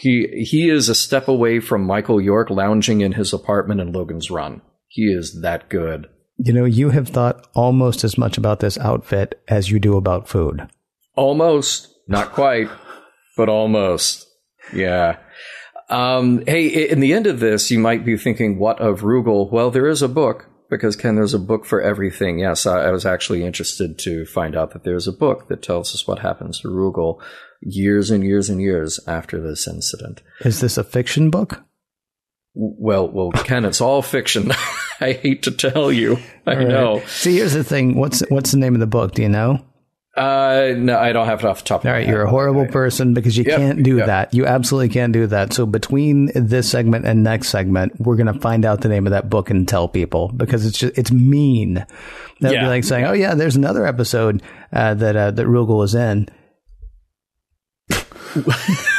[0.00, 4.30] He he is a step away from Michael York lounging in his apartment in Logan's
[4.30, 4.62] Run.
[4.88, 6.08] He is that good.
[6.38, 10.26] You know, you have thought almost as much about this outfit as you do about
[10.26, 10.66] food.
[11.16, 12.70] Almost, not quite,
[13.36, 14.26] but almost.
[14.72, 15.18] Yeah.
[15.90, 19.52] Um, hey, in the end of this, you might be thinking, what of Rugal?
[19.52, 22.38] Well, there is a book because Ken, there's a book for everything.
[22.38, 25.92] Yes, I, I, was actually interested to find out that there's a book that tells
[25.94, 27.20] us what happens to Rugal
[27.60, 30.22] years and years and years after this incident.
[30.40, 31.62] Is this a fiction book?
[32.54, 34.50] Well, well, Ken, it's all fiction.
[35.00, 36.18] I hate to tell you.
[36.46, 36.68] I right.
[36.68, 37.00] know.
[37.06, 37.94] See, here's the thing.
[37.96, 39.14] What's what's the name of the book?
[39.14, 39.64] Do you know?
[40.16, 41.86] Uh, no, I don't have it off the top.
[41.86, 42.70] All right, you're a horrible right.
[42.70, 44.06] person because you yep, can't do yep.
[44.06, 44.34] that.
[44.34, 45.52] You absolutely can't do that.
[45.52, 49.30] So between this segment and next segment, we're gonna find out the name of that
[49.30, 51.86] book and tell people because it's just it's mean.
[52.40, 52.64] That'd yeah.
[52.64, 54.42] be like saying, "Oh yeah, there's another episode
[54.72, 56.28] uh, that uh, that Rugal was in."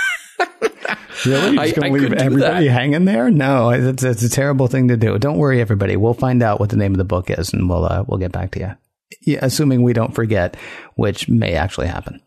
[1.25, 1.53] Really?
[1.53, 3.29] You're just going to leave everybody hanging there?
[3.29, 5.19] No, it's, it's a terrible thing to do.
[5.19, 5.95] Don't worry, everybody.
[5.95, 8.31] We'll find out what the name of the book is, and we'll uh, we'll get
[8.31, 8.71] back to you.
[9.21, 10.55] Yeah, assuming we don't forget,
[10.95, 12.21] which may actually happen.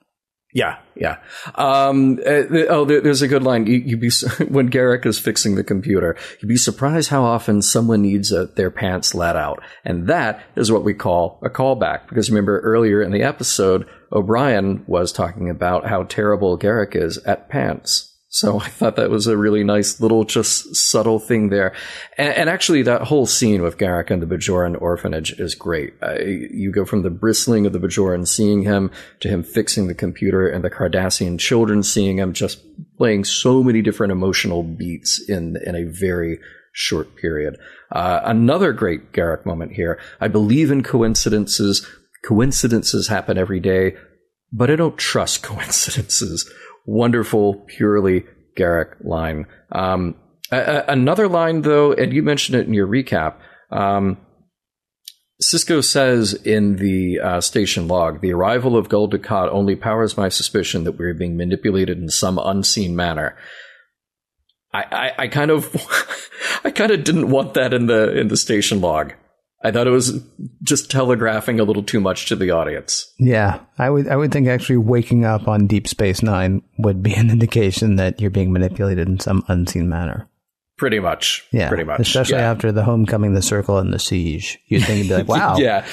[0.54, 1.16] Yeah, yeah.
[1.56, 3.66] Um, uh, oh, there, there's a good line.
[3.66, 4.10] You, would be
[4.48, 6.16] when Garak is fixing the computer.
[6.40, 10.70] You'd be surprised how often someone needs a, their pants let out, and that is
[10.70, 12.08] what we call a callback.
[12.08, 17.48] Because remember earlier in the episode, O'Brien was talking about how terrible Garak is at
[17.48, 18.13] pants.
[18.34, 21.72] So I thought that was a really nice little, just subtle thing there.
[22.18, 25.94] And, and actually, that whole scene with Garak and the Bajoran orphanage is great.
[26.18, 30.48] You go from the bristling of the Bajoran seeing him to him fixing the computer
[30.48, 32.60] and the Cardassian children seeing him just
[32.98, 36.40] playing so many different emotional beats in, in a very
[36.72, 37.56] short period.
[37.92, 40.00] Uh, another great Garak moment here.
[40.20, 41.86] I believe in coincidences.
[42.24, 43.94] Coincidences happen every day,
[44.52, 46.52] but I don't trust coincidences
[46.84, 48.24] wonderful, purely
[48.56, 49.46] Garak line.
[49.72, 50.16] Um,
[50.50, 53.36] a- a- another line, though, and you mentioned it in your recap.
[53.70, 54.18] Um,
[55.42, 60.28] Sisko says in the uh, station log, the arrival of Gul Dukat only powers my
[60.28, 63.36] suspicion that we are being manipulated in some unseen manner.
[64.72, 64.82] I,
[65.18, 65.74] I, I kind of,
[66.64, 69.12] I kind of didn't want that in the in the station log.
[69.64, 70.22] I thought it was
[70.62, 73.12] just telegraphing a little too much to the audience.
[73.18, 77.14] Yeah, I would I would think actually waking up on Deep Space Nine would be
[77.14, 80.28] an indication that you're being manipulated in some unseen manner.
[80.76, 81.46] Pretty much.
[81.52, 81.68] Yeah.
[81.68, 82.00] Pretty much.
[82.00, 82.50] Especially yeah.
[82.50, 84.58] after the homecoming, the circle, and the siege.
[84.66, 85.56] You'd think you'd be like, wow.
[85.56, 85.86] yeah.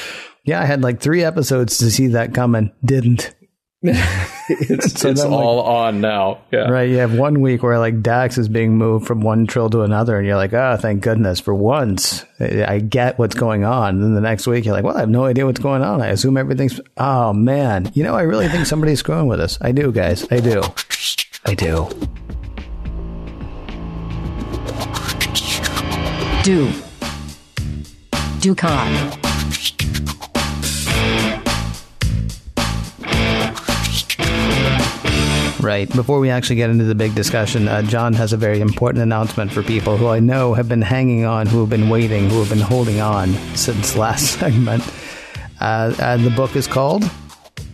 [0.43, 2.71] Yeah, I had like three episodes to see that coming.
[2.83, 3.35] Didn't.
[3.83, 6.41] It's, so it's all like, on now.
[6.51, 6.69] Yeah.
[6.69, 6.89] Right.
[6.89, 10.17] You have one week where like Dax is being moved from one trill to another,
[10.17, 12.25] and you're like, oh, thank goodness for once.
[12.39, 13.95] I get what's going on.
[13.95, 16.01] And then the next week, you're like, well, I have no idea what's going on.
[16.01, 16.79] I assume everything's.
[16.97, 17.91] Oh, man.
[17.93, 19.57] You know, I really think somebody's screwing with us.
[19.61, 20.27] I do, guys.
[20.31, 20.61] I do.
[21.45, 21.89] I do.
[26.43, 26.67] Do.
[28.41, 29.30] Dukat.
[35.61, 35.87] Right.
[35.93, 39.51] Before we actually get into the big discussion, uh, John has a very important announcement
[39.51, 42.49] for people who I know have been hanging on, who have been waiting, who have
[42.49, 44.83] been holding on since last segment.
[45.59, 47.03] Uh, uh, the book is called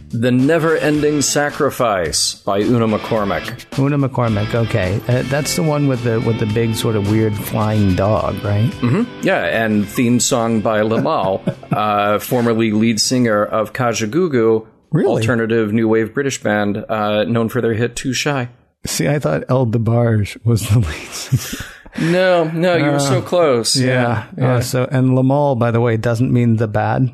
[0.09, 3.79] The Never Ending Sacrifice by Una McCormack.
[3.79, 4.53] Una McCormack.
[4.53, 8.43] Okay, uh, that's the one with the with the big sort of weird flying dog,
[8.43, 8.69] right?
[8.81, 9.25] Mm-hmm.
[9.25, 15.21] Yeah, and theme song by Limahl, uh, formerly lead singer of Kajagoogoo, Really?
[15.21, 18.49] alternative new wave British band uh, known for their hit "Too Shy."
[18.85, 22.11] See, I thought El DeBarge was the lead.
[22.11, 23.75] No, no, you were so close.
[23.75, 24.27] yeah.
[24.37, 24.55] yeah.
[24.55, 27.09] Uh, so, and Lamal, by the way, doesn't mean the bad.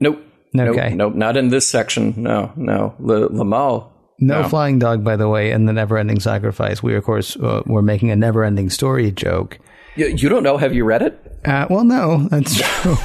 [0.00, 0.22] Nope.
[0.56, 0.90] Okay.
[0.90, 2.14] Nope, nope, not in this section.
[2.22, 2.94] No, no.
[3.00, 3.90] L- Limahl.
[4.20, 4.48] No, No.
[4.48, 6.82] flying dog, by the way, and the never-ending sacrifice.
[6.82, 9.58] We, of course, uh, were making a never-ending story joke.
[9.98, 10.56] You, you don't know?
[10.56, 11.40] Have you read it?
[11.44, 12.96] Uh, well, no, that's true.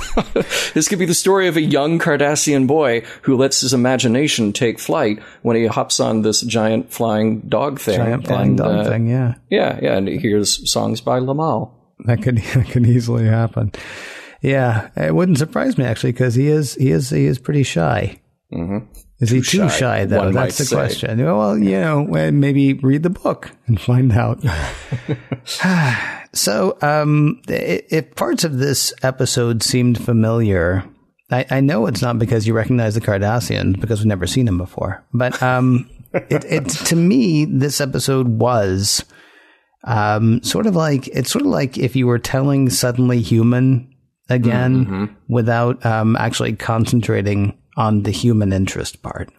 [0.74, 4.80] This could be the story of a young Cardassian boy who lets his imagination take
[4.80, 7.98] flight when he hops on this giant flying dog thing.
[7.98, 9.36] Giant flying And, dog uh, thing, yeah.
[9.50, 11.72] Yeah, yeah, and he hears songs by Limahl.
[12.06, 13.72] That could that could easily happen.
[14.42, 18.20] Yeah, it wouldn't surprise me actually because he is he is he is pretty shy.
[18.52, 18.86] Mm-hmm.
[19.24, 20.32] Is he too shy, shy, though?
[20.32, 20.76] That's the say.
[20.76, 21.24] question.
[21.24, 24.44] Well, you know, maybe read the book and find out.
[26.34, 30.84] so, um, if parts of this episode seemed familiar,
[31.32, 34.58] I, I know it's not because you recognize the Cardassians because we've never seen them
[34.58, 35.06] before.
[35.14, 39.06] But um, it, it to me, this episode was
[39.86, 43.90] um, sort of like it's sort of like if you were telling suddenly human
[44.30, 49.30] again without um, actually concentrating on the human interest part.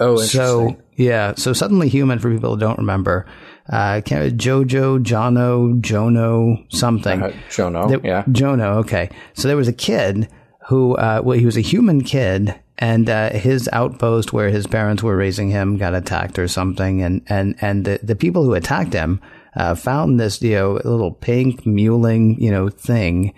[0.00, 3.26] Oh, So yeah, so suddenly human for people who don't remember,
[3.70, 7.22] uh, Jojo, Jono, Jono, something.
[7.22, 8.24] Uh, Jono, yeah.
[8.24, 8.76] Jono.
[8.78, 10.28] Okay, so there was a kid
[10.68, 15.02] who, uh, well, he was a human kid, and uh, his outpost where his parents
[15.02, 18.92] were raising him got attacked or something, and and and the the people who attacked
[18.92, 19.20] him
[19.54, 23.32] uh, found this you know little pink mewling you know thing.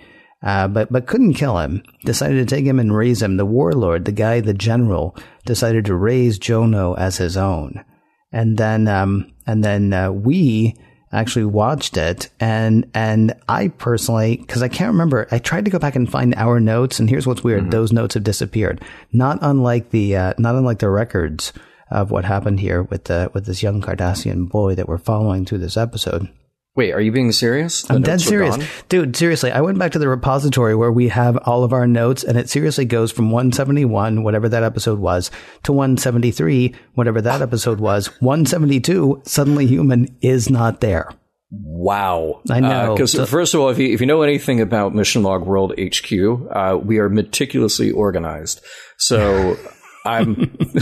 [0.46, 1.82] Uh, but but couldn't kill him.
[2.04, 3.36] Decided to take him and raise him.
[3.36, 7.84] The warlord, the guy, the general, decided to raise Jono as his own.
[8.30, 10.76] And then um, and then uh, we
[11.10, 12.28] actually watched it.
[12.38, 16.32] And and I personally because I can't remember I tried to go back and find
[16.36, 17.72] our notes and here's what's weird.
[17.72, 18.84] Those notes have disappeared.
[19.12, 21.52] Not unlike the uh, not unlike the records
[21.90, 25.58] of what happened here with the with this young Cardassian boy that we're following through
[25.58, 26.28] this episode
[26.76, 27.82] Wait, are you being serious?
[27.82, 28.58] The I'm dead serious.
[28.90, 32.22] Dude, seriously, I went back to the repository where we have all of our notes
[32.22, 35.30] and it seriously goes from 171, whatever that episode was,
[35.62, 38.08] to 173, whatever that episode was.
[38.20, 41.08] 172, Suddenly Human is not there.
[41.50, 42.42] Wow.
[42.50, 42.92] I know.
[42.94, 45.72] Because, So- first of all, if you, if you know anything about Mission Log World
[45.80, 46.12] HQ,
[46.50, 48.60] uh, we are meticulously organized.
[48.98, 49.56] So.
[50.04, 50.56] I'm,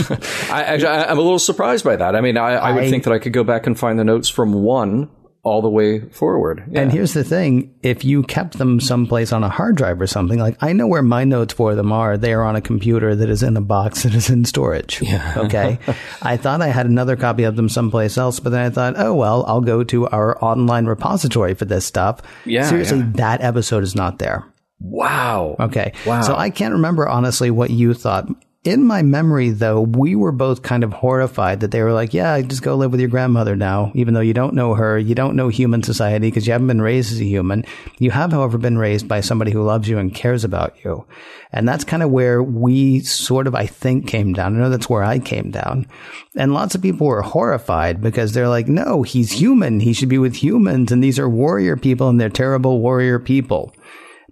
[0.51, 2.15] I, I, I'm a little surprised by that.
[2.15, 4.05] I mean, I, I would I- think that I could go back and find the
[4.05, 5.09] notes from one
[5.45, 6.65] all the way forward.
[6.71, 6.81] Yeah.
[6.81, 10.39] And here's the thing if you kept them someplace on a hard drive or something,
[10.39, 12.17] like I know where my notes for them are.
[12.17, 15.03] They are on a computer that is in a box that is in storage.
[15.03, 15.35] Yeah.
[15.37, 15.79] Okay.
[16.23, 19.15] I thought I had another copy of them someplace else, but then I thought, oh,
[19.15, 22.21] well, I'll go to our online repository for this stuff.
[22.47, 23.11] Yeah, Seriously, yeah.
[23.17, 24.45] that episode is not there.
[24.81, 25.57] wow.
[25.61, 25.93] Okay.
[26.07, 26.23] Wow.
[26.23, 28.29] So I can't remember honestly what you thought.
[28.65, 32.41] In my memory, though, we were both kind of horrified that they were like, yeah,
[32.41, 34.99] just go live with your grandmother now, even though you don't know her.
[34.99, 37.67] You don't know human society because you haven't been raised as a human.
[37.99, 41.05] You have, however, been raised by somebody who loves you and cares about you.
[41.53, 44.57] And that's kind of where we sort of, I think, came down.
[44.57, 45.87] I know that's where I came down.
[46.35, 49.81] And lots of people were horrified because they're like, no, he's human.
[49.81, 50.91] He should be with humans.
[50.91, 53.75] And these are warrior people and they're terrible warrior people.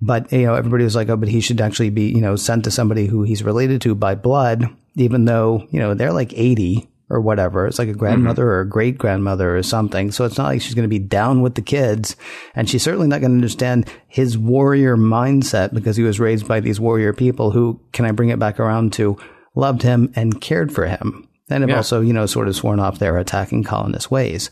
[0.05, 2.65] But you know, everybody was like, "Oh, but he should actually be, you know, sent
[2.65, 4.65] to somebody who he's related to by blood,
[4.97, 7.67] even though you know they're like eighty or whatever.
[7.67, 8.01] It's like a mm-hmm.
[8.01, 10.11] grandmother or a great grandmother or something.
[10.11, 12.17] So it's not like she's going to be down with the kids,
[12.57, 16.59] and she's certainly not going to understand his warrior mindset because he was raised by
[16.61, 19.19] these warrior people who, can I bring it back around to,
[19.55, 21.77] loved him and cared for him, and have Yeah.
[21.77, 24.51] also, you know, sort of sworn off their attacking colonist ways.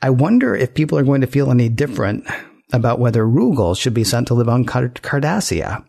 [0.00, 2.26] I wonder if people are going to feel any different
[2.72, 5.84] about whether Rugal should be sent to live on Card- Cardassia,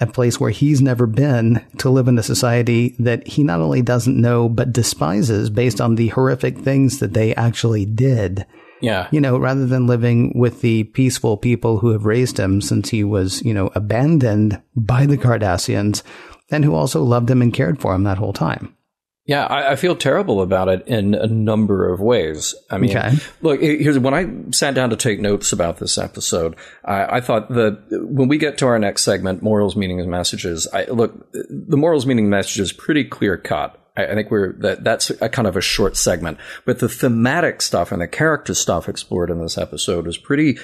[0.00, 3.82] a place where he's never been, to live in a society that he not only
[3.82, 8.46] doesn't know, but despises based on the horrific things that they actually did.
[8.80, 9.06] Yeah.
[9.12, 13.04] You know, rather than living with the peaceful people who have raised him since he
[13.04, 16.02] was, you know, abandoned by the Cardassians
[16.50, 18.76] and who also loved him and cared for him that whole time.
[19.24, 22.56] Yeah, I, I feel terrible about it in a number of ways.
[22.70, 23.12] I mean, Okay.
[23.40, 26.56] look, here's when I sat down to take notes about this episode.
[26.84, 30.66] I, I thought that when we get to our next segment, morals, meanings, and messages.
[30.72, 33.78] I look, the morals, meaning, message is pretty clear cut.
[33.96, 37.62] I, I think we're that that's a kind of a short segment, but the thematic
[37.62, 40.58] stuff and the character stuff explored in this episode is pretty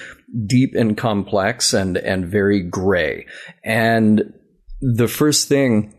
[0.47, 3.25] deep and complex and and very gray.
[3.63, 4.33] And
[4.81, 5.93] the first thing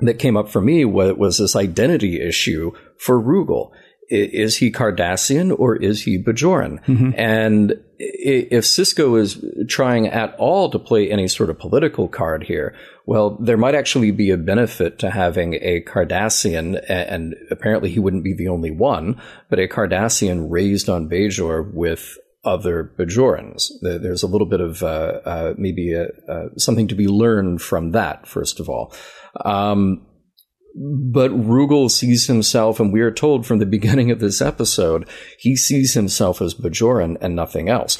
[0.00, 3.70] that came up for me was, was this identity issue for Rugal.
[4.10, 6.84] Is he Cardassian or is he Bajoran?
[6.84, 7.12] Mm-hmm.
[7.16, 12.74] And if Sisko is trying at all to play any sort of political card here,
[13.06, 18.24] well, there might actually be a benefit to having a Cardassian, and apparently he wouldn't
[18.24, 23.70] be the only one, but a Cardassian raised on Bajor with other Bajorans.
[23.82, 27.92] There's a little bit of uh, uh, maybe a, uh, something to be learned from
[27.92, 28.94] that, first of all.
[29.44, 30.06] Um,
[30.74, 35.56] but Rugal sees himself, and we are told from the beginning of this episode, he
[35.56, 37.98] sees himself as Bajoran and nothing else.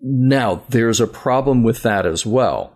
[0.00, 2.74] Now, there's a problem with that as well.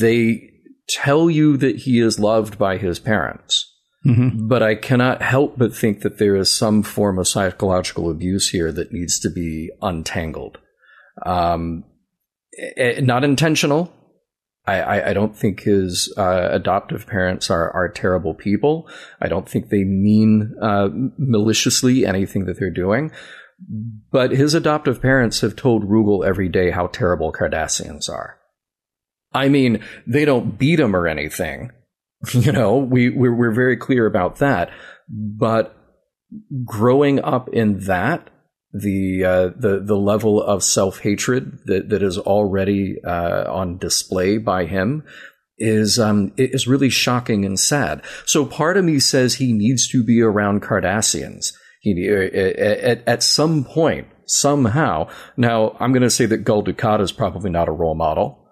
[0.00, 0.50] They
[0.88, 3.74] tell you that he is loved by his parents.
[4.06, 4.46] Mm-hmm.
[4.46, 8.70] But I cannot help but think that there is some form of psychological abuse here
[8.72, 10.58] that needs to be untangled.
[11.26, 11.84] Um,
[13.00, 13.92] not intentional,
[14.68, 18.86] I, I, don't think his uh, adoptive parents are, are terrible people.
[19.20, 23.10] I don't think they mean uh, maliciously anything that they're doing.
[24.12, 28.38] But his adoptive parents have told Rugal every day how terrible Cardassians are.
[29.32, 31.72] I mean, they don't beat him or anything.
[32.32, 34.70] You know, we, we're, we're very clear about that.
[35.08, 35.76] But
[36.64, 38.28] growing up in that,
[38.72, 44.36] the uh, the the level of self hatred that that is already uh, on display
[44.36, 45.04] by him
[45.56, 48.02] is um is really shocking and sad.
[48.26, 51.52] So part of me says he needs to be around Cardassians.
[51.80, 55.08] He uh, at, at some point somehow.
[55.36, 58.47] Now I'm going to say that Gul Dukat is probably not a role model.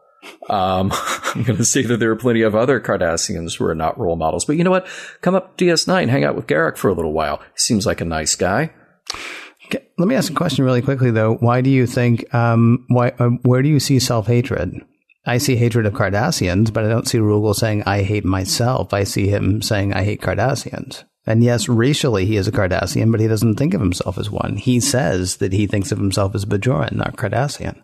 [0.49, 0.91] Um,
[1.35, 4.17] I'm going to say that there are plenty of other Cardassians who are not role
[4.17, 4.45] models.
[4.45, 4.87] But you know what?
[5.21, 7.39] Come up DS9, hang out with Garak for a little while.
[7.39, 8.71] He seems like a nice guy.
[9.99, 11.35] Let me ask a question really quickly, though.
[11.37, 12.33] Why do you think?
[12.35, 13.13] Um, why?
[13.19, 14.81] Uh, where do you see self hatred?
[15.27, 18.95] I see hatred of Cardassians, but I don't see Rugal saying I hate myself.
[18.95, 21.03] I see him saying I hate Cardassians.
[21.27, 24.57] And yes, racially he is a Cardassian, but he doesn't think of himself as one.
[24.57, 27.83] He says that he thinks of himself as Bajoran, not Cardassian.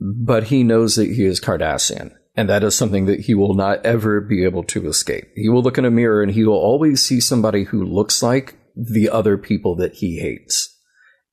[0.00, 2.12] But he knows that he is Cardassian.
[2.36, 5.24] And that is something that he will not ever be able to escape.
[5.34, 8.54] He will look in a mirror and he will always see somebody who looks like
[8.76, 10.76] the other people that he hates.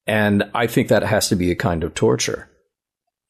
[0.07, 2.49] And I think that has to be a kind of torture.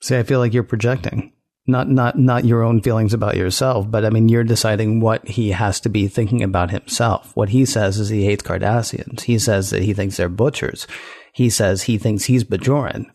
[0.02, 1.34] See, I feel like you're projecting.
[1.68, 5.50] Not not not your own feelings about yourself, but I mean you're deciding what he
[5.50, 7.36] has to be thinking about himself.
[7.36, 9.22] What he says is he hates Cardassians.
[9.22, 10.86] He says that he thinks they're butchers.
[11.34, 13.08] He says he thinks he's Bajoran.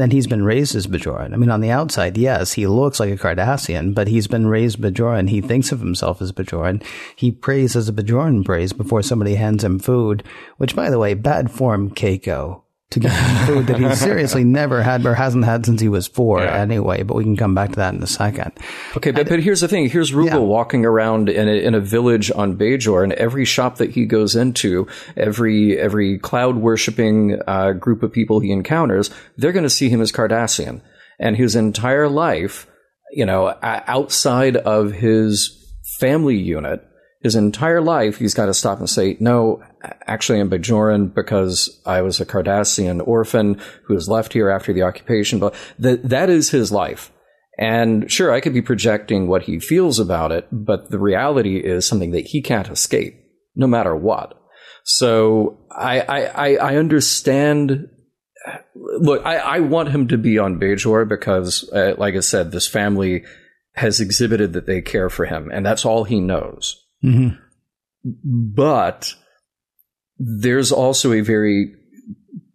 [0.00, 1.34] Then he's been raised as Bajoran.
[1.34, 4.80] I mean, on the outside, yes, he looks like a Cardassian, but he's been raised
[4.80, 5.28] Bajoran.
[5.28, 6.82] He thinks of himself as Bajoran.
[7.14, 10.24] He prays as a Bajoran prays before somebody hands him food,
[10.56, 15.06] which, by the way, bad form, Keiko to get food that he seriously never had
[15.06, 16.56] or hasn't had since he was four yeah.
[16.56, 18.52] anyway, but we can come back to that in a second.
[18.96, 19.88] Okay, but, but here's the thing.
[19.88, 20.36] Here's Rugal yeah.
[20.38, 24.34] walking around in a, in a village on Bajor and every shop that he goes
[24.34, 29.88] into, every, every cloud worshipping uh, group of people he encounters, they're going to see
[29.88, 30.82] him as Cardassian.
[31.20, 32.66] And his entire life,
[33.12, 35.56] you know, outside of his
[35.98, 36.82] family unit,
[37.20, 39.62] his entire life, he's got to stop and say, no,
[40.06, 44.82] actually I'm Bajoran because I was a Cardassian orphan who was left here after the
[44.82, 45.38] occupation.
[45.38, 47.12] But that, that is his life.
[47.58, 51.86] And sure, I could be projecting what he feels about it, but the reality is
[51.86, 53.14] something that he can't escape,
[53.54, 54.34] no matter what.
[54.84, 57.88] So I, I, I understand.
[58.74, 62.66] Look, I, I want him to be on Bajor because, uh, like I said, this
[62.66, 63.24] family
[63.74, 66.79] has exhibited that they care for him, and that's all he knows.
[67.04, 67.36] Mm-hmm.
[68.54, 69.14] But
[70.18, 71.74] there's also a very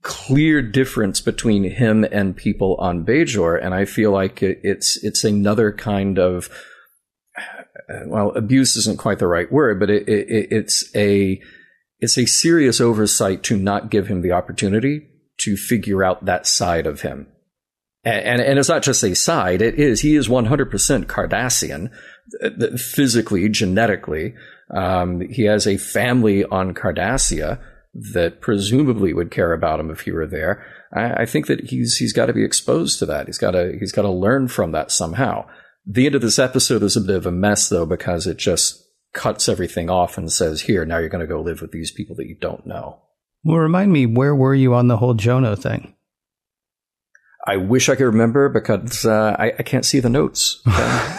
[0.02, 5.72] clear difference between him and people on Bajor, and I feel like it's it's another
[5.72, 6.50] kind of
[8.08, 11.42] well, abuse isn't quite the right word, but it, it, it's a
[12.00, 15.08] it's a serious oversight to not give him the opportunity
[15.40, 17.28] to figure out that side of him.
[18.04, 21.08] And, and, and it's not just a side; it is he is one hundred percent
[21.08, 21.92] Cardassian,
[22.78, 24.34] physically, genetically.
[24.74, 27.60] Um, he has a family on Cardassia
[28.14, 30.66] that presumably would care about him if he were there.
[30.94, 33.28] I, I think that he's he's got to be exposed to that.
[33.28, 35.48] He's got to he's got to learn from that somehow.
[35.86, 38.84] The end of this episode is a bit of a mess though because it just
[39.14, 42.16] cuts everything off and says, "Here, now you're going to go live with these people
[42.18, 43.02] that you don't know."
[43.44, 45.96] Well, remind me, where were you on the whole Jono thing?
[47.48, 50.62] I wish I could remember because uh, I, I, can't see the notes.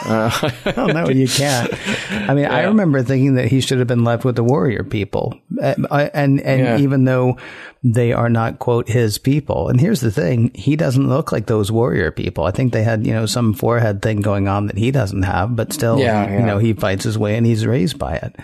[0.06, 1.68] Uh, oh no, you can't.
[2.12, 2.54] I mean, yeah.
[2.54, 6.40] I remember thinking that he should have been left with the warrior people, and and,
[6.40, 6.78] and yeah.
[6.78, 7.38] even though
[7.82, 9.68] they are not quote his people.
[9.68, 12.44] And here's the thing: he doesn't look like those warrior people.
[12.44, 15.56] I think they had you know some forehead thing going on that he doesn't have,
[15.56, 18.36] but still, yeah, you know, he fights his way and he's raised by it.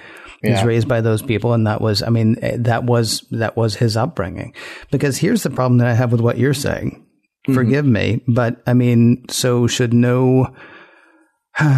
[0.42, 0.56] Yeah.
[0.56, 3.96] He's raised by those people, and that was, I mean, that was that was his
[3.96, 4.52] upbringing.
[4.90, 7.06] Because here's the problem that I have with what you're saying.
[7.46, 7.54] Mm-hmm.
[7.54, 10.54] Forgive me, but I mean, so should no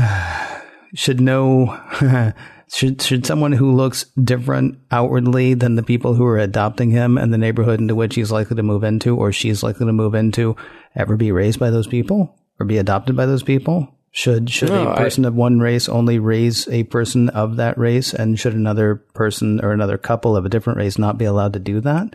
[0.95, 1.81] should no
[2.73, 7.33] should should someone who looks different outwardly than the people who are adopting him and
[7.33, 10.55] the neighborhood into which he's likely to move into or she's likely to move into
[10.95, 13.89] ever be raised by those people or be adopted by those people?
[14.12, 17.77] Should should no, a person I, of one race only raise a person of that
[17.77, 21.53] race, and should another person or another couple of a different race not be allowed
[21.55, 22.15] to do that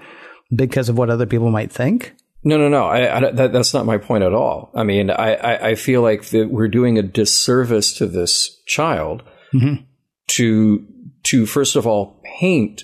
[0.56, 2.16] because of what other people might think?
[2.44, 2.86] No, no, no.
[2.86, 4.72] I, I, that, that's not my point at all.
[4.74, 9.24] I mean, I, I feel like that we're doing a disservice to this child
[9.54, 9.84] mm-hmm.
[10.28, 10.88] to
[11.24, 12.84] to first of all paint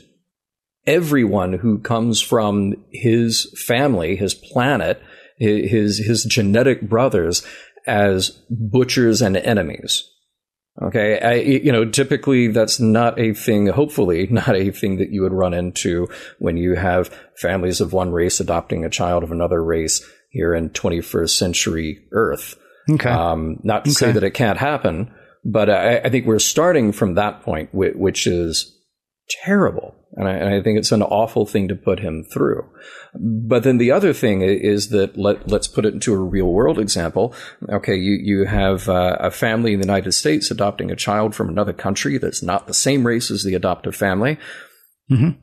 [0.86, 5.01] everyone who comes from his family, his planet,
[5.38, 7.45] his his genetic brothers
[7.88, 10.10] as butchers and enemies.
[10.82, 15.21] Okay, I, you know, typically that's not a thing, hopefully, not a thing that you
[15.21, 16.09] would run into
[16.39, 20.69] when you have families of one race adopting a child of another race here in
[20.69, 22.57] 21st century Earth.
[22.89, 23.09] Okay.
[23.09, 23.95] Um, not to okay.
[23.95, 25.13] say that it can't happen,
[25.45, 28.74] but I, I, think we're starting from that point, which is
[29.30, 29.95] terrible.
[30.13, 32.63] And I, and I, think it's an awful thing to put him through.
[33.13, 36.80] But then the other thing is that let, let's put it into a real world
[36.80, 37.34] example.
[37.69, 41.49] Okay, you, you have uh, a family in the United States adopting a child from
[41.49, 44.38] another country that's not the same race as the adoptive family.
[45.11, 45.39] Mm-hmm.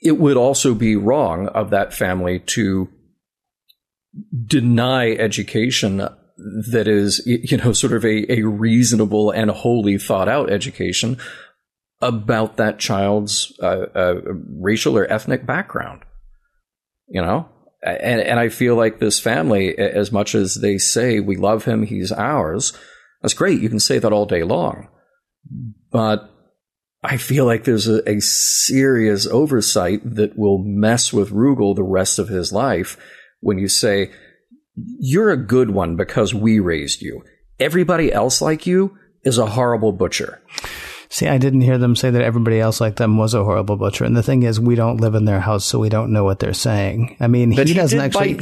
[0.00, 2.88] It would also be wrong of that family to
[4.46, 6.08] deny education
[6.70, 11.18] that is, you know, sort of a, a reasonable and wholly thought out education
[12.02, 14.20] about that child's uh, uh,
[14.58, 16.02] racial or ethnic background.
[17.08, 17.48] You know,
[17.82, 21.84] and and I feel like this family, as much as they say we love him,
[21.84, 22.72] he's ours.
[23.22, 23.60] That's great.
[23.60, 24.88] You can say that all day long,
[25.90, 26.28] but
[27.02, 32.18] I feel like there's a, a serious oversight that will mess with Rugal the rest
[32.18, 32.96] of his life
[33.40, 34.10] when you say
[34.98, 37.24] you're a good one because we raised you.
[37.58, 40.40] Everybody else like you is a horrible butcher.
[41.12, 44.06] See, I didn't hear them say that everybody else like them was a horrible butcher.
[44.06, 46.38] And the thing is, we don't live in their house, so we don't know what
[46.38, 47.18] they're saying.
[47.20, 48.32] I mean, but he, he doesn't actually.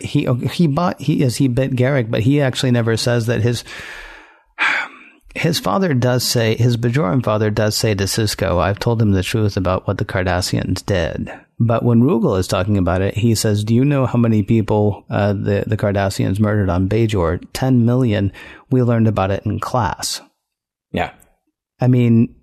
[0.00, 3.42] He, he he bought he is he bit Garak, but he actually never says that
[3.42, 3.62] his
[5.36, 9.22] his father does say his Bajoran father does say to Sisko, "I've told him the
[9.22, 13.62] truth about what the Cardassians did." But when Rugal is talking about it, he says,
[13.62, 17.46] "Do you know how many people uh, the the Cardassians murdered on Bajor?
[17.52, 18.32] Ten million.
[18.72, 20.20] We learned about it in class."
[20.90, 21.12] Yeah.
[21.80, 22.34] I mean,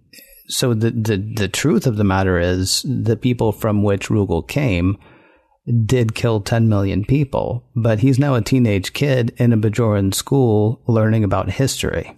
[0.47, 4.97] so the, the, the truth of the matter is the people from which Rugal came
[5.85, 10.83] did kill 10 million people, but he's now a teenage kid in a Bajoran school
[10.87, 12.15] learning about history.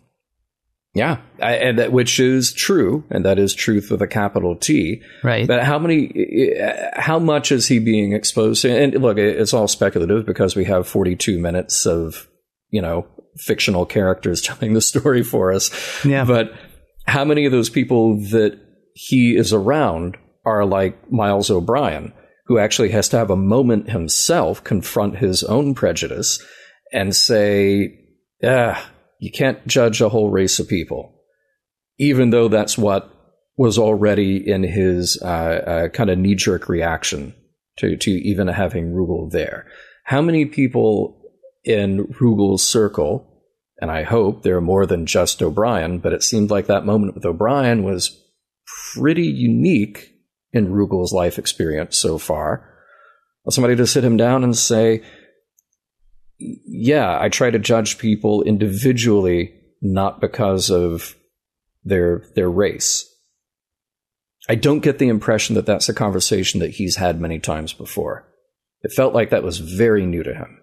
[0.94, 5.04] Yeah, I, and that, which is true, and that is truth with a capital T.
[5.24, 5.48] Right.
[5.48, 6.56] But how many,
[6.94, 8.76] how much is he being exposed to?
[8.76, 12.28] And look, it's all speculative because we have 42 minutes of,
[12.72, 13.06] you know,
[13.38, 15.70] fictional characters telling the story for us.
[16.04, 16.26] Yeah.
[16.26, 16.52] But
[17.08, 18.60] how many of those people that
[18.94, 22.14] he is around are like Miles O'Brien,
[22.46, 26.44] who actually has to have a moment himself, confront his own prejudice,
[26.92, 27.98] and say,
[28.42, 28.80] "Yeah,
[29.20, 31.22] you can't judge a whole race of people,"
[31.98, 33.10] even though that's what
[33.58, 37.34] was already in his uh, uh, kind of knee jerk reaction
[37.78, 39.66] to to even having Rugal there.
[40.04, 41.22] How many people
[41.64, 43.37] in Rugal's circle
[43.80, 47.14] and I hope there are more than just O'Brien, but it seemed like that moment
[47.14, 48.24] with O'Brien was
[48.94, 50.14] pretty unique
[50.52, 52.74] in Rugal's life experience so far.
[53.50, 55.04] Somebody to sit him down and say,
[56.40, 61.16] yeah, I try to judge people individually, not because of
[61.84, 63.06] their their race.
[64.50, 68.28] I don't get the impression that that's a conversation that he's had many times before.
[68.82, 70.62] It felt like that was very new to him.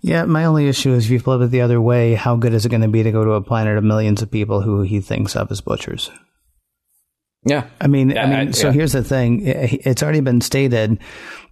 [0.00, 2.66] Yeah, my only issue is if you flip it the other way, how good is
[2.66, 5.00] it going to be to go to a planet of millions of people who he
[5.00, 6.10] thinks of as butchers?
[7.46, 7.64] Yeah.
[7.80, 8.72] I mean, Yeah, I mean, I- so yeah.
[8.74, 9.42] here's the thing.
[9.46, 10.98] It's already been stated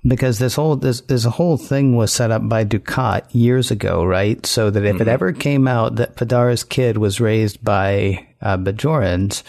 [0.06, 4.44] because this whole this this whole thing was set up by Dukat years ago, right?
[4.44, 4.96] So that Mm-hmm.
[4.96, 9.42] if it ever came out that Padar's kid was raised by uh, Bajorans,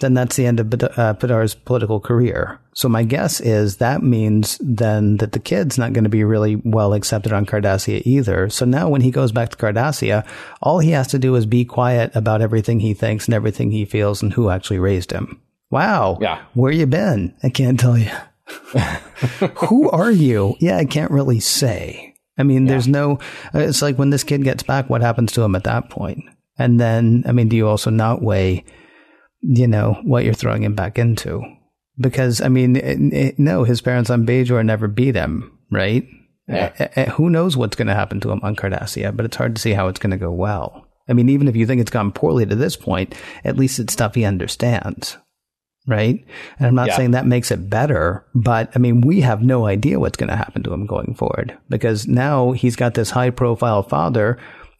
[0.00, 2.58] then that's the end of uh, Padar's political career.
[2.74, 6.56] So my guess is that means then that the kid's not going to be really
[6.56, 8.50] well accepted on Cardassia either.
[8.50, 10.26] So now when he goes back to Cardassia,
[10.60, 13.84] all he has to do is be quiet about everything he thinks and everything he
[13.84, 15.40] feels and who actually raised him.
[15.72, 16.18] Wow.
[16.20, 16.42] Yeah.
[16.54, 17.34] Where you been?
[17.42, 18.10] I can't tell you.
[19.68, 20.54] Who are you?
[20.60, 22.14] Yeah, I can't really say.
[22.38, 23.14] I mean, there's no,
[23.54, 26.20] uh, it's like when this kid gets back, what happens to him at that point?
[26.58, 28.64] And then, I mean, do you also not weigh,
[29.40, 31.42] you know, what you're throwing him back into?
[31.98, 36.06] Because, I mean, it, it- no, his parents on Bajor never beat him, right?
[36.48, 36.72] Yeah.
[36.78, 39.54] Uh, uh, who knows what's going to happen to him on Cardassia, but it's hard
[39.56, 40.86] to see how it's going to go well.
[41.08, 43.14] I mean, even if you think it's gone poorly to this point,
[43.44, 45.16] at least it's stuff he understands
[45.86, 46.24] right?
[46.58, 46.96] And I'm not Yeah.
[46.96, 50.36] saying that makes it better, but I mean, we have no idea what's going to
[50.36, 54.38] happen to him going forward because now he's got this high profile father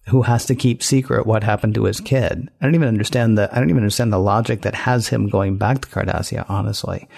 [0.09, 2.49] who has to keep secret what happened to his kid.
[2.61, 5.59] I don't even understand the I don't even understand the logic that has him going
[5.59, 7.09] back to Cardassia, honestly.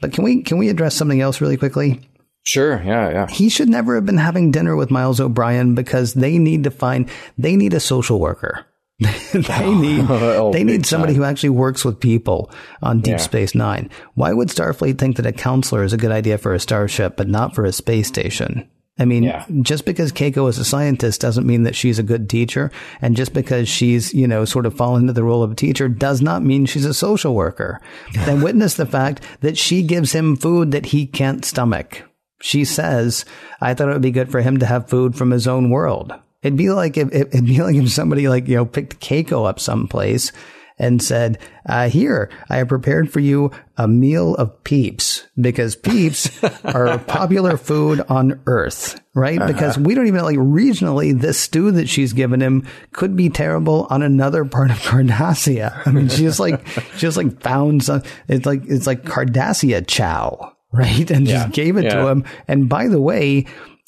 [0.00, 2.00] But can we can we address something else really quickly?
[2.42, 2.82] Sure.
[2.84, 3.08] Yeah.
[3.10, 3.26] Yeah.
[3.28, 7.08] He should never have been having dinner with Miles O'Brien because they need to find
[7.38, 8.66] they need a social worker.
[9.32, 11.22] they need Oh, they need somebody time.
[11.22, 12.50] who actually works with people
[12.82, 13.16] on Deep Yeah.
[13.18, 13.90] Space Nine.
[14.14, 17.28] Why would Starfleet think that a counselor is a good idea for a starship, but
[17.28, 18.68] not for a space station?
[18.96, 19.44] I mean, Yeah.
[19.62, 22.70] just because Keiko is a scientist doesn't mean that she's a good teacher,
[23.02, 25.88] and just because she's you know sort of fallen into the role of a teacher
[25.88, 27.80] does not mean she's a social worker.
[28.26, 32.02] then witness the fact that she gives him food that he can't stomach.
[32.40, 33.24] She says,
[33.60, 36.12] "I thought it would be good for him to have food from his own world."
[36.44, 39.58] It'd be like if it'd be like if somebody like you know picked Keiko up
[39.58, 40.30] someplace
[40.78, 41.38] and said,
[41.68, 47.56] uh, "Here, I have prepared for you a meal of Peeps because Peeps are popular
[47.56, 49.38] food on Earth, right?
[49.46, 53.86] Because we don't even like regionally this stew that she's given him could be terrible
[53.88, 55.80] on another part of Cardassia.
[55.86, 58.02] I mean, she just like she just like found some.
[58.28, 61.08] It's like it's like Cardassia chow, right?
[61.10, 61.44] And Yeah.
[61.44, 62.24] just gave it to him.
[62.48, 63.46] And by the way,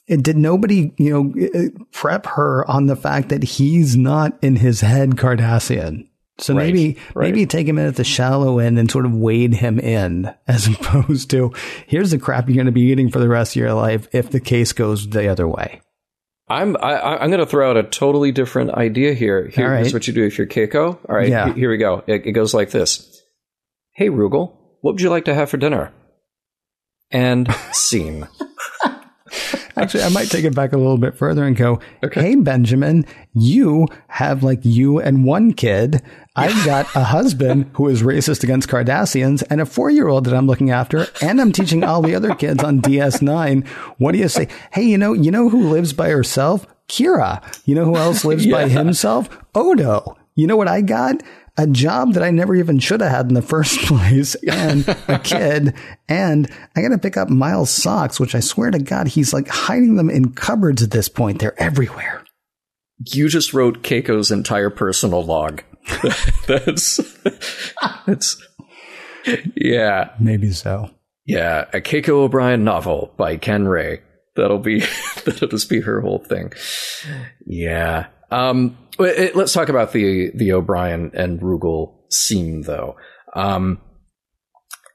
[0.09, 4.81] did nobody, you know, uh, prep her on the fact that he's not in his
[4.81, 6.09] head Cardassian?
[6.39, 7.31] So Right, maybe, right.
[7.33, 10.67] maybe take him in at the shallow end and sort of wade him in as
[10.69, 11.53] opposed to
[11.87, 14.31] here's the crap you're going to be eating for the rest of your life if
[14.31, 15.81] the case goes the other way.
[16.49, 19.45] I'm I, I- I'm going to throw out a totally different idea here.
[19.57, 19.79] Right.
[19.79, 20.99] Here's what you do if you're Keiko.
[21.09, 21.53] All right, Yeah.
[21.55, 22.05] here we go.
[22.07, 23.21] It, it goes like this:
[23.95, 25.93] Hey, Rugal, what would you like to have for dinner?
[27.11, 28.29] And scene.
[29.76, 32.20] Actually, I might take it back a little bit further and go, Okay.
[32.20, 36.03] Hey, Benjamin, you have like you and one kid.
[36.34, 40.34] I've got a husband who is racist against Cardassians and a four year old that
[40.34, 41.07] I'm looking after.
[41.22, 43.66] And I'm teaching all the other kids on DS9.
[43.99, 44.49] What do you say?
[44.72, 46.66] Hey, you know, you know who lives by herself?
[46.89, 47.43] Kira.
[47.64, 49.28] You know who else lives by himself?
[49.55, 50.16] Odo.
[50.34, 51.22] You know what I got?
[51.59, 55.19] A job that I never even should have had in the first place, and a
[55.25, 55.75] kid,
[56.09, 59.49] and I got to pick up Miles' socks, which I swear to God, he's like
[59.49, 61.39] hiding them in cupboards at this point.
[61.39, 62.23] They're everywhere.
[63.13, 65.63] You just wrote Keiko's entire personal log.
[66.47, 66.97] that's
[68.07, 68.43] that's
[69.55, 70.91] yeah Maybe so.
[71.25, 74.01] yeah a Keiko O'Brien novel by Ken Ray.
[74.35, 74.81] That'll be
[75.25, 76.53] that'll just be her whole thing.
[77.47, 78.07] Yeah.
[78.31, 78.77] Um.
[79.05, 82.97] It- Let's talk about the the O'Brien and Rugal scene though.
[83.34, 83.80] Um.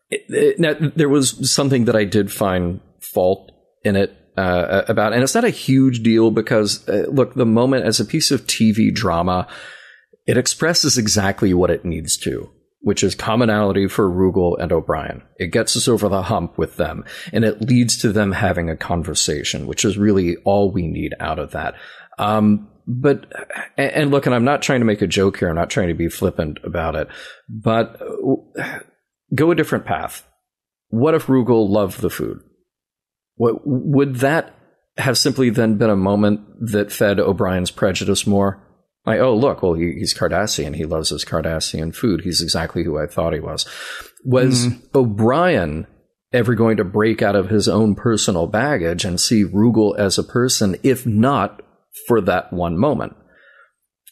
[0.09, 2.79] it- it- now, there was something that I did find
[3.13, 3.51] fault
[3.83, 7.85] in it uh, about, and it's not a huge deal because uh, look, the moment
[7.85, 9.47] as a piece of TV drama,
[10.25, 12.49] it expresses exactly what it needs to,
[12.79, 15.21] which is commonality for Rugal and O'Brien.
[15.37, 18.77] It gets us over the hump with them, and it leads to them having a
[18.77, 21.75] conversation, which is really all we need out of that.
[22.17, 23.31] Um, but
[23.77, 25.49] and, look, and I'm not trying to make a joke here.
[25.49, 27.07] I'm not trying to be flippant about it,
[27.49, 28.01] but
[29.33, 30.27] go a different path.
[30.89, 32.39] What if Rugal loved the food?
[33.35, 34.55] What would that
[34.97, 38.67] have simply then been a moment that fed O'Brien's prejudice more?
[39.05, 40.75] Like, oh, look, well, he, he's Cardassian.
[40.75, 42.21] He loves his Cardassian food.
[42.21, 43.65] He's exactly who I thought he was.
[44.23, 44.85] Was mm-hmm.
[44.93, 45.87] O'Brien
[46.33, 50.23] ever going to break out of his own personal baggage and see Rugal as a
[50.23, 51.61] person, if not
[52.07, 53.15] for that one moment?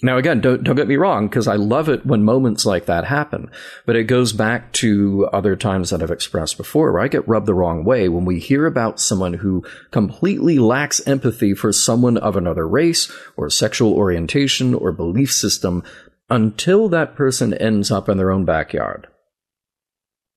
[0.01, 3.03] Now, again, don't, don't get me wrong, because I love it when moments like that
[3.03, 3.51] happen.
[3.85, 7.47] But it goes back to other times that I've expressed before where I get rubbed
[7.47, 12.37] the wrong way when we hear about someone who completely lacks empathy for someone of
[12.37, 15.83] another race or sexual orientation or belief system
[16.29, 19.07] until that person ends up in their own backyard.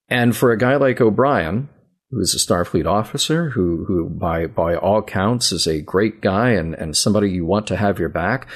[0.09, 1.69] And for a guy like O'Brien,
[2.13, 6.51] who is a Starfleet officer, who who by by all counts is a great guy
[6.51, 8.47] and, and somebody you want to have your back,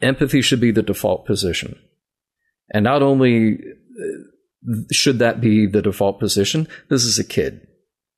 [0.00, 1.76] empathy should be the default position.
[2.72, 7.66] And not only uh, should that be the default position, this is a kid.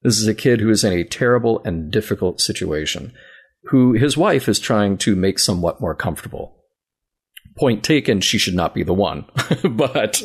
[0.03, 3.15] This is a kid who is in a terrible and difficult situation,
[3.65, 6.64] who his wife is trying to make somewhat more comfortable.
[7.57, 9.27] Point taken, she should not be the one.
[9.65, 10.23] but,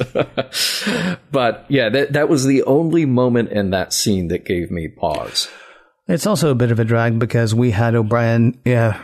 [1.31, 5.47] but yeah, that, that was the only moment in that scene that gave me pause.
[6.07, 8.99] It's also a bit of a drag because we had O'Brien yeah,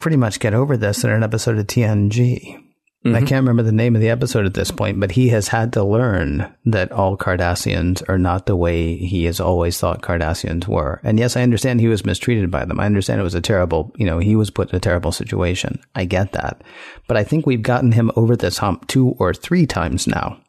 [0.00, 2.65] pretty much get over this in an episode of TNG.
[3.04, 3.14] Mm-hmm.
[3.14, 5.72] I can't remember the name of the episode at this point, but he has had
[5.74, 11.00] to learn that all Cardassians are not the way he has always thought Cardassians were.
[11.04, 12.80] And yes, I understand he was mistreated by them.
[12.80, 15.78] I understand it was a terrible, you know, he was put in a terrible situation.
[15.94, 16.62] I get that.
[17.06, 20.40] But I think we've gotten him over this hump two or three times now.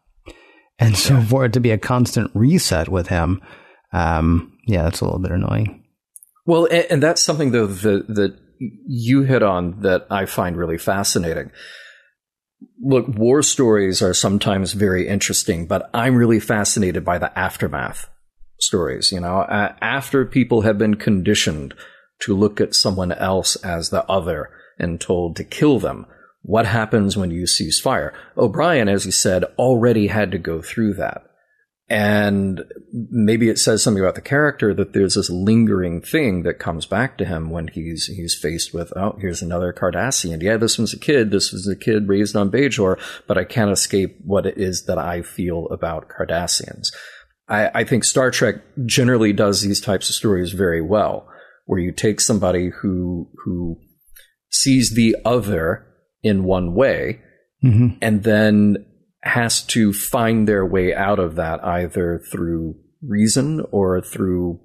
[0.79, 3.41] And so for it to be a constant reset with him,
[3.93, 5.83] um, yeah, that's a little bit annoying.
[6.45, 11.51] Well, and that's something though that, that you hit on that I find really fascinating
[12.81, 18.09] look, war stories are sometimes very interesting, but I'm really fascinated by the aftermath
[18.59, 19.11] stories.
[19.11, 21.73] You know, uh, after people have been conditioned
[22.19, 24.49] to look at someone else as the other
[24.79, 26.05] and told to kill them,
[26.41, 28.13] what happens when you cease fire?
[28.37, 31.26] O'Brien, as he said, already had to go through that.
[31.89, 36.85] And maybe it says something about the character that there's this lingering thing that comes
[36.85, 40.41] back to him when he's he's faced with, oh, here's another Cardassian.
[40.41, 41.31] Yeah, this one's a kid.
[41.31, 44.97] This was a kid raised on Bajor, but I can't escape what it is that
[44.97, 46.89] I feel about Cardassians.
[47.47, 51.29] I, I think Star Trek generally does these types of stories very well,
[51.67, 53.79] where you take somebody who who
[54.51, 55.87] sees the other
[56.21, 57.21] in one way,
[57.63, 57.97] mm-hmm.
[58.01, 58.85] and then
[59.27, 64.59] has to find their way out of that either through reason or through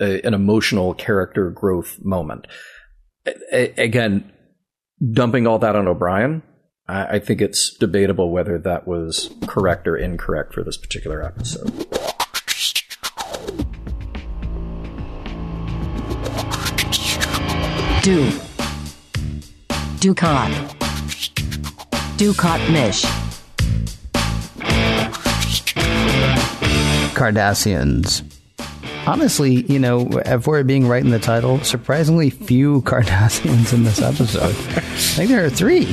[0.00, 2.46] a, an emotional character growth moment.
[3.52, 4.32] A, again,
[5.12, 6.42] dumping all that on O'Brien,
[6.88, 11.70] I, I think it's debatable whether that was correct or incorrect for this particular episode.
[18.02, 18.30] Do.
[19.98, 20.52] Dukat.
[22.16, 23.25] Dukat Mish.
[27.16, 28.22] Cardassians.
[29.06, 34.02] Honestly, you know, if we're being right in the title, surprisingly few Cardassians in this
[34.02, 34.50] episode.
[34.76, 35.86] I think there are 3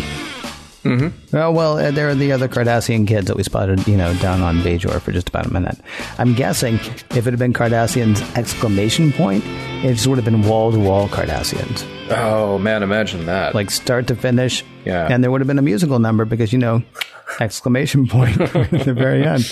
[0.83, 1.35] mm-hmm.
[1.37, 4.41] Oh, well, uh, there are the other Cardassian kids that we spotted, you know, down
[4.41, 5.77] on Bajor for just about a minute.
[6.17, 10.73] I'm guessing if it had been Cardassians exclamation point, it just would have been wall
[10.73, 11.87] to wall Cardassians.
[12.09, 13.55] Oh man, imagine that!
[13.55, 14.63] Like start to finish.
[14.83, 16.83] Yeah, and there would have been a musical number because you know,
[17.39, 19.49] exclamation point at the very end.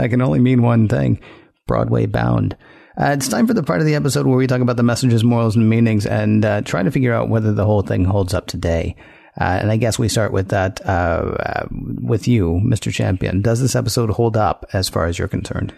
[0.00, 1.20] That can only mean one thing
[1.66, 2.56] Broadway bound.
[2.98, 5.22] Uh, it's time for the part of the episode where we talk about the messages,
[5.22, 8.46] morals, and meanings and uh, try to figure out whether the whole thing holds up
[8.46, 8.96] today.
[9.38, 12.90] Uh, and I guess we start with that uh, uh, with you, Mr.
[12.90, 13.42] Champion.
[13.42, 15.74] Does this episode hold up as far as you're concerned?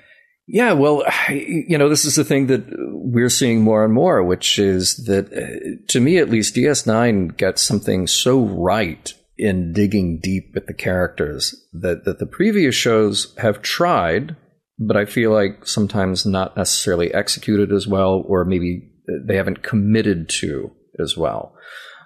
[0.46, 4.56] Yeah, well, you know, this is the thing that we're seeing more and more, which
[4.60, 10.52] is that, uh, to me at least, DS9 gets something so right in digging deep
[10.54, 14.36] with the characters that, that the previous shows have tried,
[14.78, 18.90] but I feel like sometimes not necessarily executed as well, or maybe
[19.26, 21.56] they haven't committed to as well.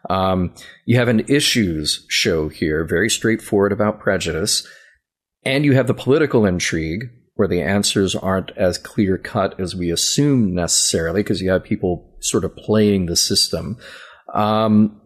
[0.09, 0.55] Um,
[0.85, 4.67] you have an issues show here, very straightforward about prejudice,
[5.45, 9.91] and you have the political intrigue where the answers aren't as clear cut as we
[9.91, 13.77] assume necessarily, because you have people sort of playing the system.
[14.33, 15.01] Um,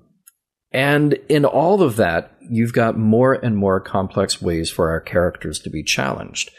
[0.72, 5.58] and in all of that, you've got more and more complex ways for our characters
[5.60, 6.50] to be challenged.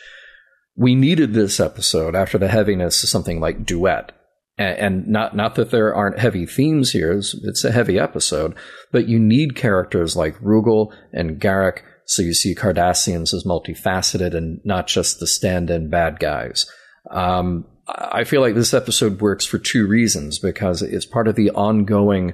[0.76, 4.12] We needed this episode after the heaviness of something like Duet.
[4.58, 8.56] And not, not that there aren't heavy themes here, it's a heavy episode,
[8.92, 14.60] but you need characters like Rugal and Garak, so you see Cardassians as multifaceted and
[14.64, 16.70] not just the stand-in bad guys.
[17.10, 21.50] Um, I feel like this episode works for two reasons because it's part of the
[21.52, 22.34] ongoing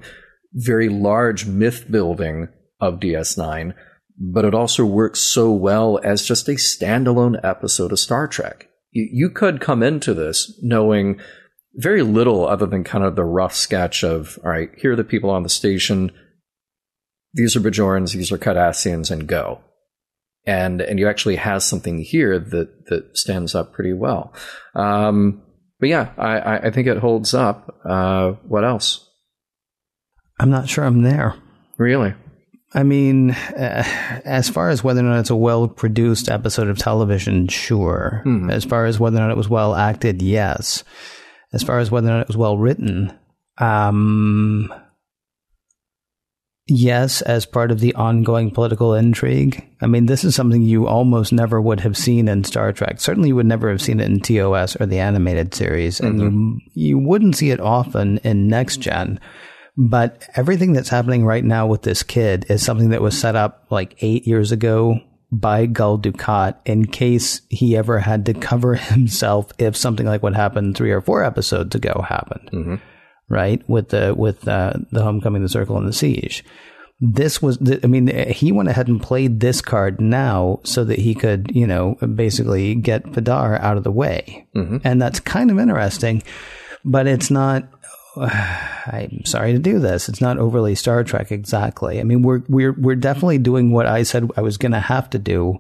[0.58, 2.50] very large myth building
[2.82, 3.74] of DS9,
[4.20, 8.68] but it also works so well as just a standalone episode of Star Trek.
[8.92, 11.20] You, you could come into this knowing
[11.76, 15.04] very little other than kind of the rough sketch of, all right, here are the
[15.04, 16.12] people on the station.
[17.34, 19.62] These are Bajorans, these are Cardassians, and go.
[20.48, 24.34] And, and you actually have something here that, that stands up pretty well.
[24.74, 25.44] Um,
[25.80, 27.80] but yeah, I, I think it holds up.
[27.88, 29.07] Uh, what else?
[30.40, 31.36] I'm not sure I'm there.
[31.78, 32.14] Really?
[32.74, 33.84] I mean, uh,
[34.26, 38.22] as far as whether or not it's a well produced episode of television, sure.
[38.24, 38.50] Hmm.
[38.50, 40.84] As far as whether or not it was well acted, yes.
[41.54, 43.18] As far as whether or not it was well written,
[43.58, 44.72] um,
[46.68, 49.66] yes, as part of the ongoing political intrigue.
[49.82, 53.00] I mean, this is something you almost never would have seen in Star Trek.
[53.00, 56.60] Certainly, you would never have seen it in TOS or the animated series, and you
[56.74, 59.20] you wouldn't see it often in Next Gen.
[59.78, 63.68] But everything that's happening right now with this kid is something that was set up
[63.70, 65.00] like eight years ago
[65.32, 70.36] by Gul Dukat in case he ever had to cover himself if something like what
[70.36, 72.50] happened three or four episodes ago happened.
[73.30, 76.44] Right with the with uh, the homecoming, the circle, and the siege.
[77.00, 80.98] This was, the, I mean, he went ahead and played this card now so that
[80.98, 84.48] he could, you know, basically get Padar out of the way,
[84.84, 86.24] and that's kind of interesting.
[86.84, 87.68] But it's not
[88.88, 90.10] I'm sorry to do this.
[90.10, 92.00] It's not overly Star Trek exactly.
[92.00, 95.10] I mean, we're we're we're definitely doing what I said I was going to have
[95.12, 95.60] to do,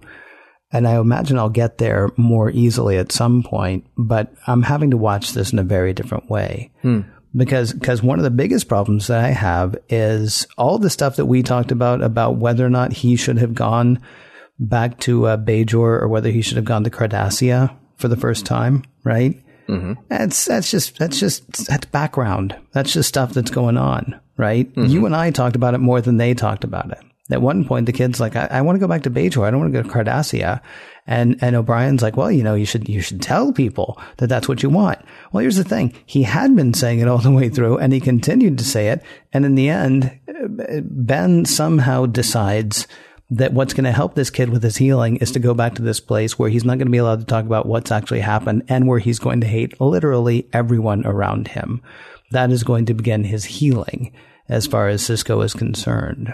[0.71, 3.85] and I imagine I'll get there more easily at some point.
[3.97, 6.71] But I'm having to watch this in a very different way
[7.35, 11.25] because because one of the biggest problems that I have is all the stuff that
[11.25, 14.01] we talked about about whether or not he should have gone
[14.59, 18.45] back to uh, Bajor or whether he should have gone to Cardassia for the first
[18.45, 19.41] time, right?
[20.09, 22.55] That's that's just that's just that's background.
[22.71, 24.69] That's just stuff that's going on, right?
[24.75, 26.99] You and I talked about it more than they talked about it.
[27.29, 29.45] At one point, the kid's like, "I, I want to go back to Bajor.
[29.45, 30.61] I don't want to go to Cardassia,"
[31.05, 34.47] and and O'Brien's like, "Well, you know, you should you should tell people that that's
[34.47, 34.99] what you want."
[35.31, 37.99] Well, here's the thing: he had been saying it all the way through, and he
[37.99, 39.03] continued to say it,
[39.33, 42.87] and in the end, uh, Ben somehow decides
[43.29, 45.81] that what's going to help this kid with his healing is to go back to
[45.81, 48.63] this place where he's not going to be allowed to talk about what's actually happened
[48.69, 51.81] and where he's going to hate literally everyone around him.
[52.31, 54.13] That is going to begin his healing
[54.47, 56.33] as far as Sisko is concerned.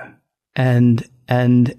[0.56, 1.76] And, and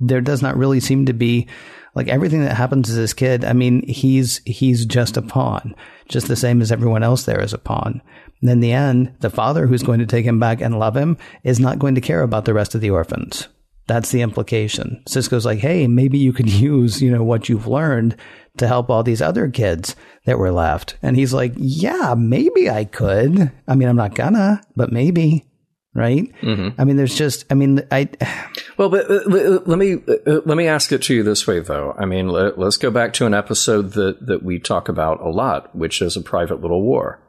[0.00, 1.48] there does not really seem to be
[1.94, 3.42] like everything that happens to this kid.
[3.42, 5.74] I mean, he's, he's just a pawn,
[6.08, 8.02] just the same as everyone else there is a pawn.
[8.42, 11.16] And in the end, the father who's going to take him back and love him
[11.42, 13.48] is not going to care about the rest of the orphans.
[13.86, 15.02] That's the implication.
[15.08, 18.16] Sisko's like, hey, maybe you could use, you know, what you've learned
[18.58, 20.96] to help all these other kids that were left.
[21.02, 23.50] And he's like, yeah, maybe I could.
[23.66, 25.46] I mean, I'm not gonna, but maybe.
[25.94, 26.32] Right?
[26.78, 28.08] I mean, there's just, I mean, I,
[28.78, 31.60] Well, but uh, l- let me uh, let me ask it to you this way,
[31.60, 31.94] though.
[31.98, 35.28] I mean, let, let's go back to an episode that that we talk about a
[35.28, 37.20] lot, which is a private little war.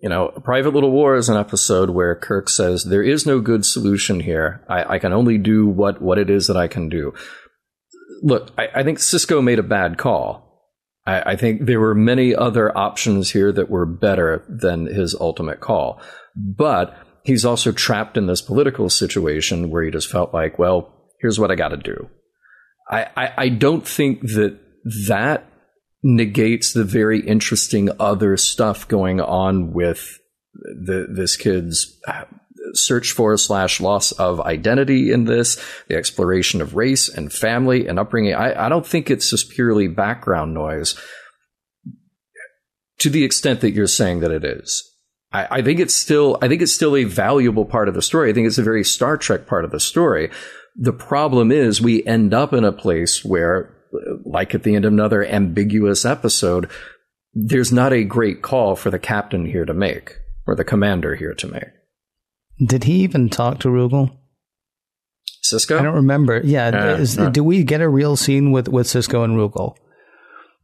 [0.00, 3.66] You know, private little war is an episode where Kirk says there is no good
[3.66, 4.64] solution here.
[4.68, 7.14] I, I can only do what what it is that I can do.
[8.22, 10.48] Look, I, I think Sisko made a bad call.
[11.04, 15.60] I, I think there were many other options here that were better than his ultimate
[15.60, 16.00] call,
[16.36, 21.40] but he's also trapped in this political situation where he just felt like, well, here's
[21.40, 22.08] what I got to do.
[22.90, 24.58] I, I don't think that
[25.08, 25.44] that
[26.02, 30.18] negates the very interesting other stuff going on with
[30.54, 32.24] the, this kid's uh,
[32.72, 37.98] search for slash loss of identity in this, the exploration of race and family and
[37.98, 38.34] upbringing.
[38.34, 40.94] I, I don't think it's just purely background noise
[42.98, 44.84] to the extent that you're saying that it is.
[45.32, 48.30] I, I think it's still I think it's still a valuable part of the story.
[48.30, 50.30] I think it's a very Star Trek part of the story.
[50.76, 53.74] The problem is we end up in a place where,
[54.24, 56.68] like at the end of another ambiguous episode,
[57.34, 60.16] there's not a great call for the captain here to make
[60.46, 61.64] or the commander here to make.
[62.64, 64.16] did he even talk to Rugal?
[65.44, 65.78] Sisko?
[65.78, 66.40] I don't remember.
[66.44, 67.30] Yeah, Uh, is, no.
[67.30, 69.76] do we get a real scene with, with Sisko and Rugal?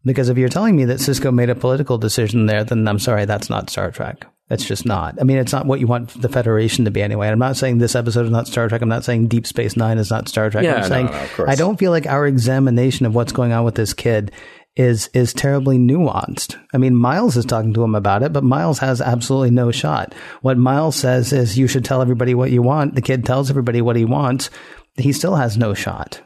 [0.04, 3.24] Because if you're telling me that Sisko made a political decision there, then I'm sorry,
[3.24, 4.26] that's not Star Trek.
[4.48, 5.18] That's just not.
[5.20, 7.28] I mean, it's not what you want the Federation to be anyway.
[7.28, 8.82] I'm not saying this episode is not Star Trek.
[8.82, 10.64] I'm not saying Deep Space Nine is not Star Trek.
[10.64, 11.50] Yeah, I'm no, saying no, of course.
[11.50, 14.32] I don't feel like our examination of what's going on with this kid
[14.76, 16.58] is is terribly nuanced.
[16.74, 20.14] I mean, Miles is talking to him about it, but Miles has absolutely no shot.
[20.42, 22.96] What Miles says is you should tell everybody what you want.
[22.96, 24.50] The kid tells everybody what he wants.
[24.96, 26.20] He still has no shot.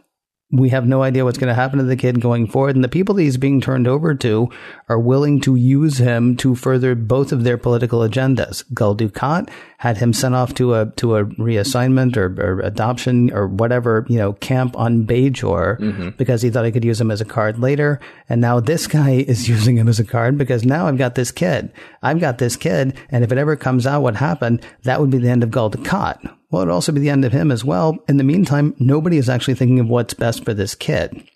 [0.51, 2.75] We have no idea what's going to happen to the kid going forward.
[2.75, 4.49] And the people that he's being turned over to
[4.89, 8.65] are willing to use him to further both of their political agendas.
[8.73, 13.47] Gul Dukat had him sent off to a, to a reassignment or, or adoption or
[13.47, 16.09] whatever, you know, camp on Bajor mm-hmm.
[16.11, 18.01] because he thought he could use him as a card later.
[18.31, 21.31] And now this guy is using him as a card because now I've got this
[21.31, 21.71] kid.
[22.03, 22.97] I've got this kid.
[23.11, 25.71] And if it ever comes out what happened, that would be the end of Gul
[25.71, 26.38] Dukat.
[26.51, 27.99] Well, it'd also be the end of him as well.
[28.09, 31.29] In the meantime, nobody is actually thinking of what's best for this kid.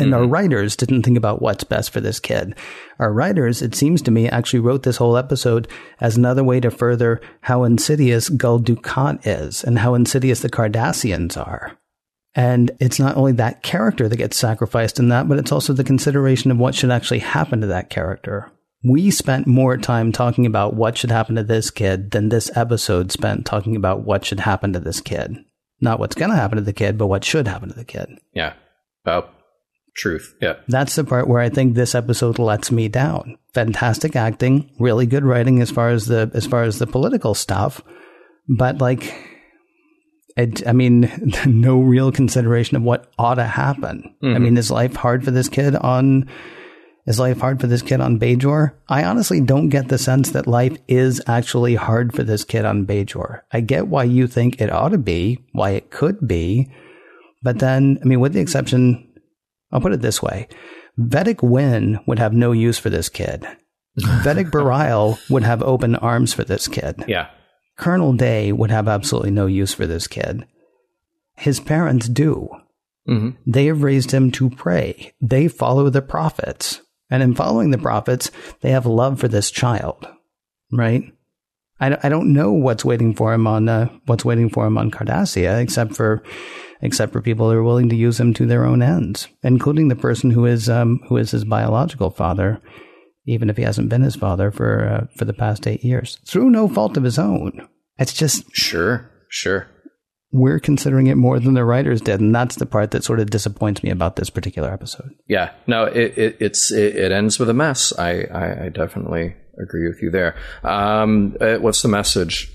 [0.00, 0.32] And our mm-hmm.
[0.32, 2.56] writers didn't think about what's best for this kid.
[2.98, 5.68] Our writers, it seems to me, actually wrote this whole episode
[6.00, 11.36] as another way to further how insidious Gul Dukat is and how insidious the Cardassians
[11.36, 11.78] are.
[12.34, 15.84] And it's not only that character that gets sacrificed in that, but it's also the
[15.84, 18.50] consideration of what should actually happen to that character.
[18.84, 23.10] We spent more time talking about what should happen to this kid than this episode
[23.10, 25.36] spent talking about what should happen to this kid.
[25.80, 28.08] Not what's going to happen to the kid, but what should happen to the kid.
[28.32, 28.54] Yeah.
[29.04, 29.32] About
[29.96, 30.34] truth.
[30.40, 30.54] Yeah.
[30.68, 33.38] That's the part where I think this episode lets me down.
[33.54, 37.80] Fantastic acting, really good writing as far as the as far as the political stuff,
[38.48, 39.14] but like
[40.36, 41.10] it, I mean,
[41.46, 44.14] no real consideration of what ought to happen.
[44.22, 44.42] I mm-hmm.
[44.42, 46.28] mean, is life hard for this kid on
[47.06, 48.72] is life hard for this kid on Bajor?
[48.88, 52.86] I honestly don't get the sense that life is actually hard for this kid on
[52.86, 53.42] Bajor.
[53.52, 56.70] I get why you think it ought to be, why it could be,
[57.42, 59.08] but then, I mean, with the exception,
[59.70, 60.48] I'll put it this way
[60.98, 63.46] Vedek Winn would have no use for this kid.
[63.98, 67.04] Vedek Bareil would have open arms for this kid.
[67.06, 67.28] Yeah.
[67.78, 70.46] Colonel Day would have absolutely no use for this kid.
[71.36, 72.48] His parents do.
[73.08, 73.36] Mhm.
[73.46, 75.12] They have raised him to pray.
[75.20, 76.80] They follow the prophets.
[77.10, 78.30] And in following the prophets,
[78.60, 80.08] they have love for this child,
[80.72, 81.04] right?
[81.80, 84.90] I, I don't know what's waiting for him on uh, what's waiting for him on
[84.90, 86.22] Cardassia, except for
[86.80, 89.96] except for people who are willing to use him to their own ends, including the
[89.96, 92.60] person who is um, who is his biological father,
[93.26, 96.50] even if he hasn't been his father for uh, for the past eight years through
[96.50, 97.68] no fault of his own.
[97.98, 99.10] It's just Sure.
[99.28, 99.68] Sure.
[100.36, 103.30] We're considering it more than the writers did, and that's the part that sort of
[103.30, 105.10] disappoints me about this particular episode.
[105.26, 107.92] Yeah, no, it, it it's it, it ends with a mess.
[107.98, 110.36] I, I I definitely agree with you there.
[110.62, 112.52] Um, uh, what's the message?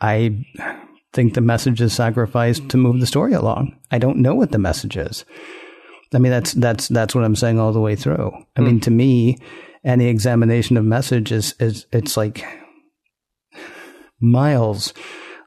[0.00, 0.44] I
[1.12, 3.78] think the message is sacrificed to move the story along.
[3.90, 5.24] I don't know what the message is.
[6.14, 8.32] I mean, that's that's that's what I'm saying all the way through.
[8.56, 9.38] I mean, to me,
[9.84, 12.46] any examination of message is is it's like
[14.20, 14.94] Miles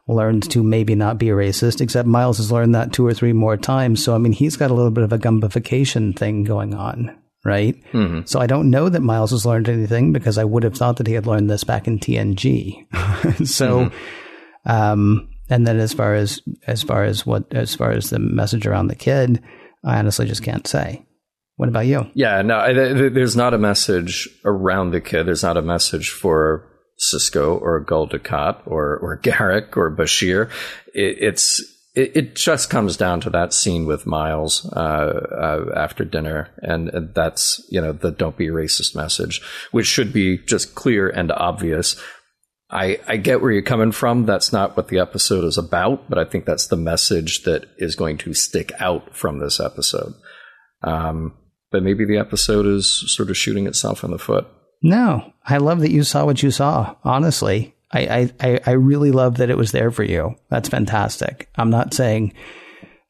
[0.08, 3.34] learns to maybe not be a racist, except Miles has learned that two or three
[3.34, 4.03] more times.
[4.03, 7.76] So I mean, he's got a little bit of a gumbification thing going on, right?
[8.26, 11.08] So I don't know that Miles has learned anything because I would have thought that
[11.08, 12.86] he had learned this back in TNG.
[13.47, 13.91] so.
[14.66, 18.68] Um, and then as far as as far as what as far as the message
[18.68, 19.41] around the kid,
[19.84, 21.05] I honestly just can't say.
[21.55, 22.05] What about you?
[22.14, 25.24] Yeah, no, I- th- th- there's not a message around the kid.
[25.26, 26.68] There's not a message for
[27.00, 30.50] Sisko or Gul Dukat or or Garak or Bashir.
[30.93, 31.62] It, it's
[31.98, 36.89] it, it just comes down to that scene with Miles uh, uh, after dinner, and,
[36.89, 39.41] and that's you know the "don't be racist" message,
[39.72, 42.00] which should be just clear and obvious.
[42.70, 44.26] I, I get where you're coming from.
[44.26, 47.95] That's not what the episode is about, but I think that's the message that is
[47.95, 50.14] going to stick out from this episode.
[50.84, 51.34] Um,
[51.72, 54.48] but maybe the episode is sort of shooting itself in the foot.
[54.82, 56.95] No, I love that you saw what you saw.
[57.03, 60.36] Honestly, I I I, really love that it was there for you.
[60.49, 61.49] That's fantastic.
[61.55, 62.34] I'm not saying.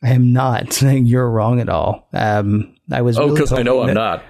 [0.03, 2.07] I am not saying you're wrong at all.
[2.13, 4.24] Um, I was Oh, really because I know I'm that- not.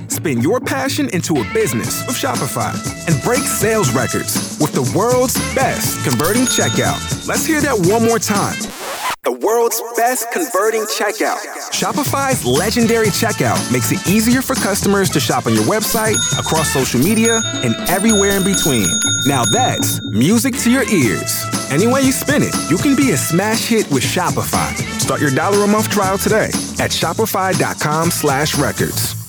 [0.08, 2.72] Spin your passion into a business with Shopify
[3.08, 7.26] and break sales records with the world's best converting checkout.
[7.26, 8.56] Let's hear that one more time.
[9.24, 11.38] The world's best converting checkout.
[11.70, 17.00] Shopify's legendary checkout makes it easier for customers to shop on your website, across social
[17.00, 18.88] media, and everywhere in between.
[19.26, 21.44] Now that's music to your ears.
[21.70, 24.91] Any way you spin it, you can be a smash hit with Shopify.
[25.02, 26.46] Start your dollar a month trial today
[26.78, 29.21] at shopify.com slash records.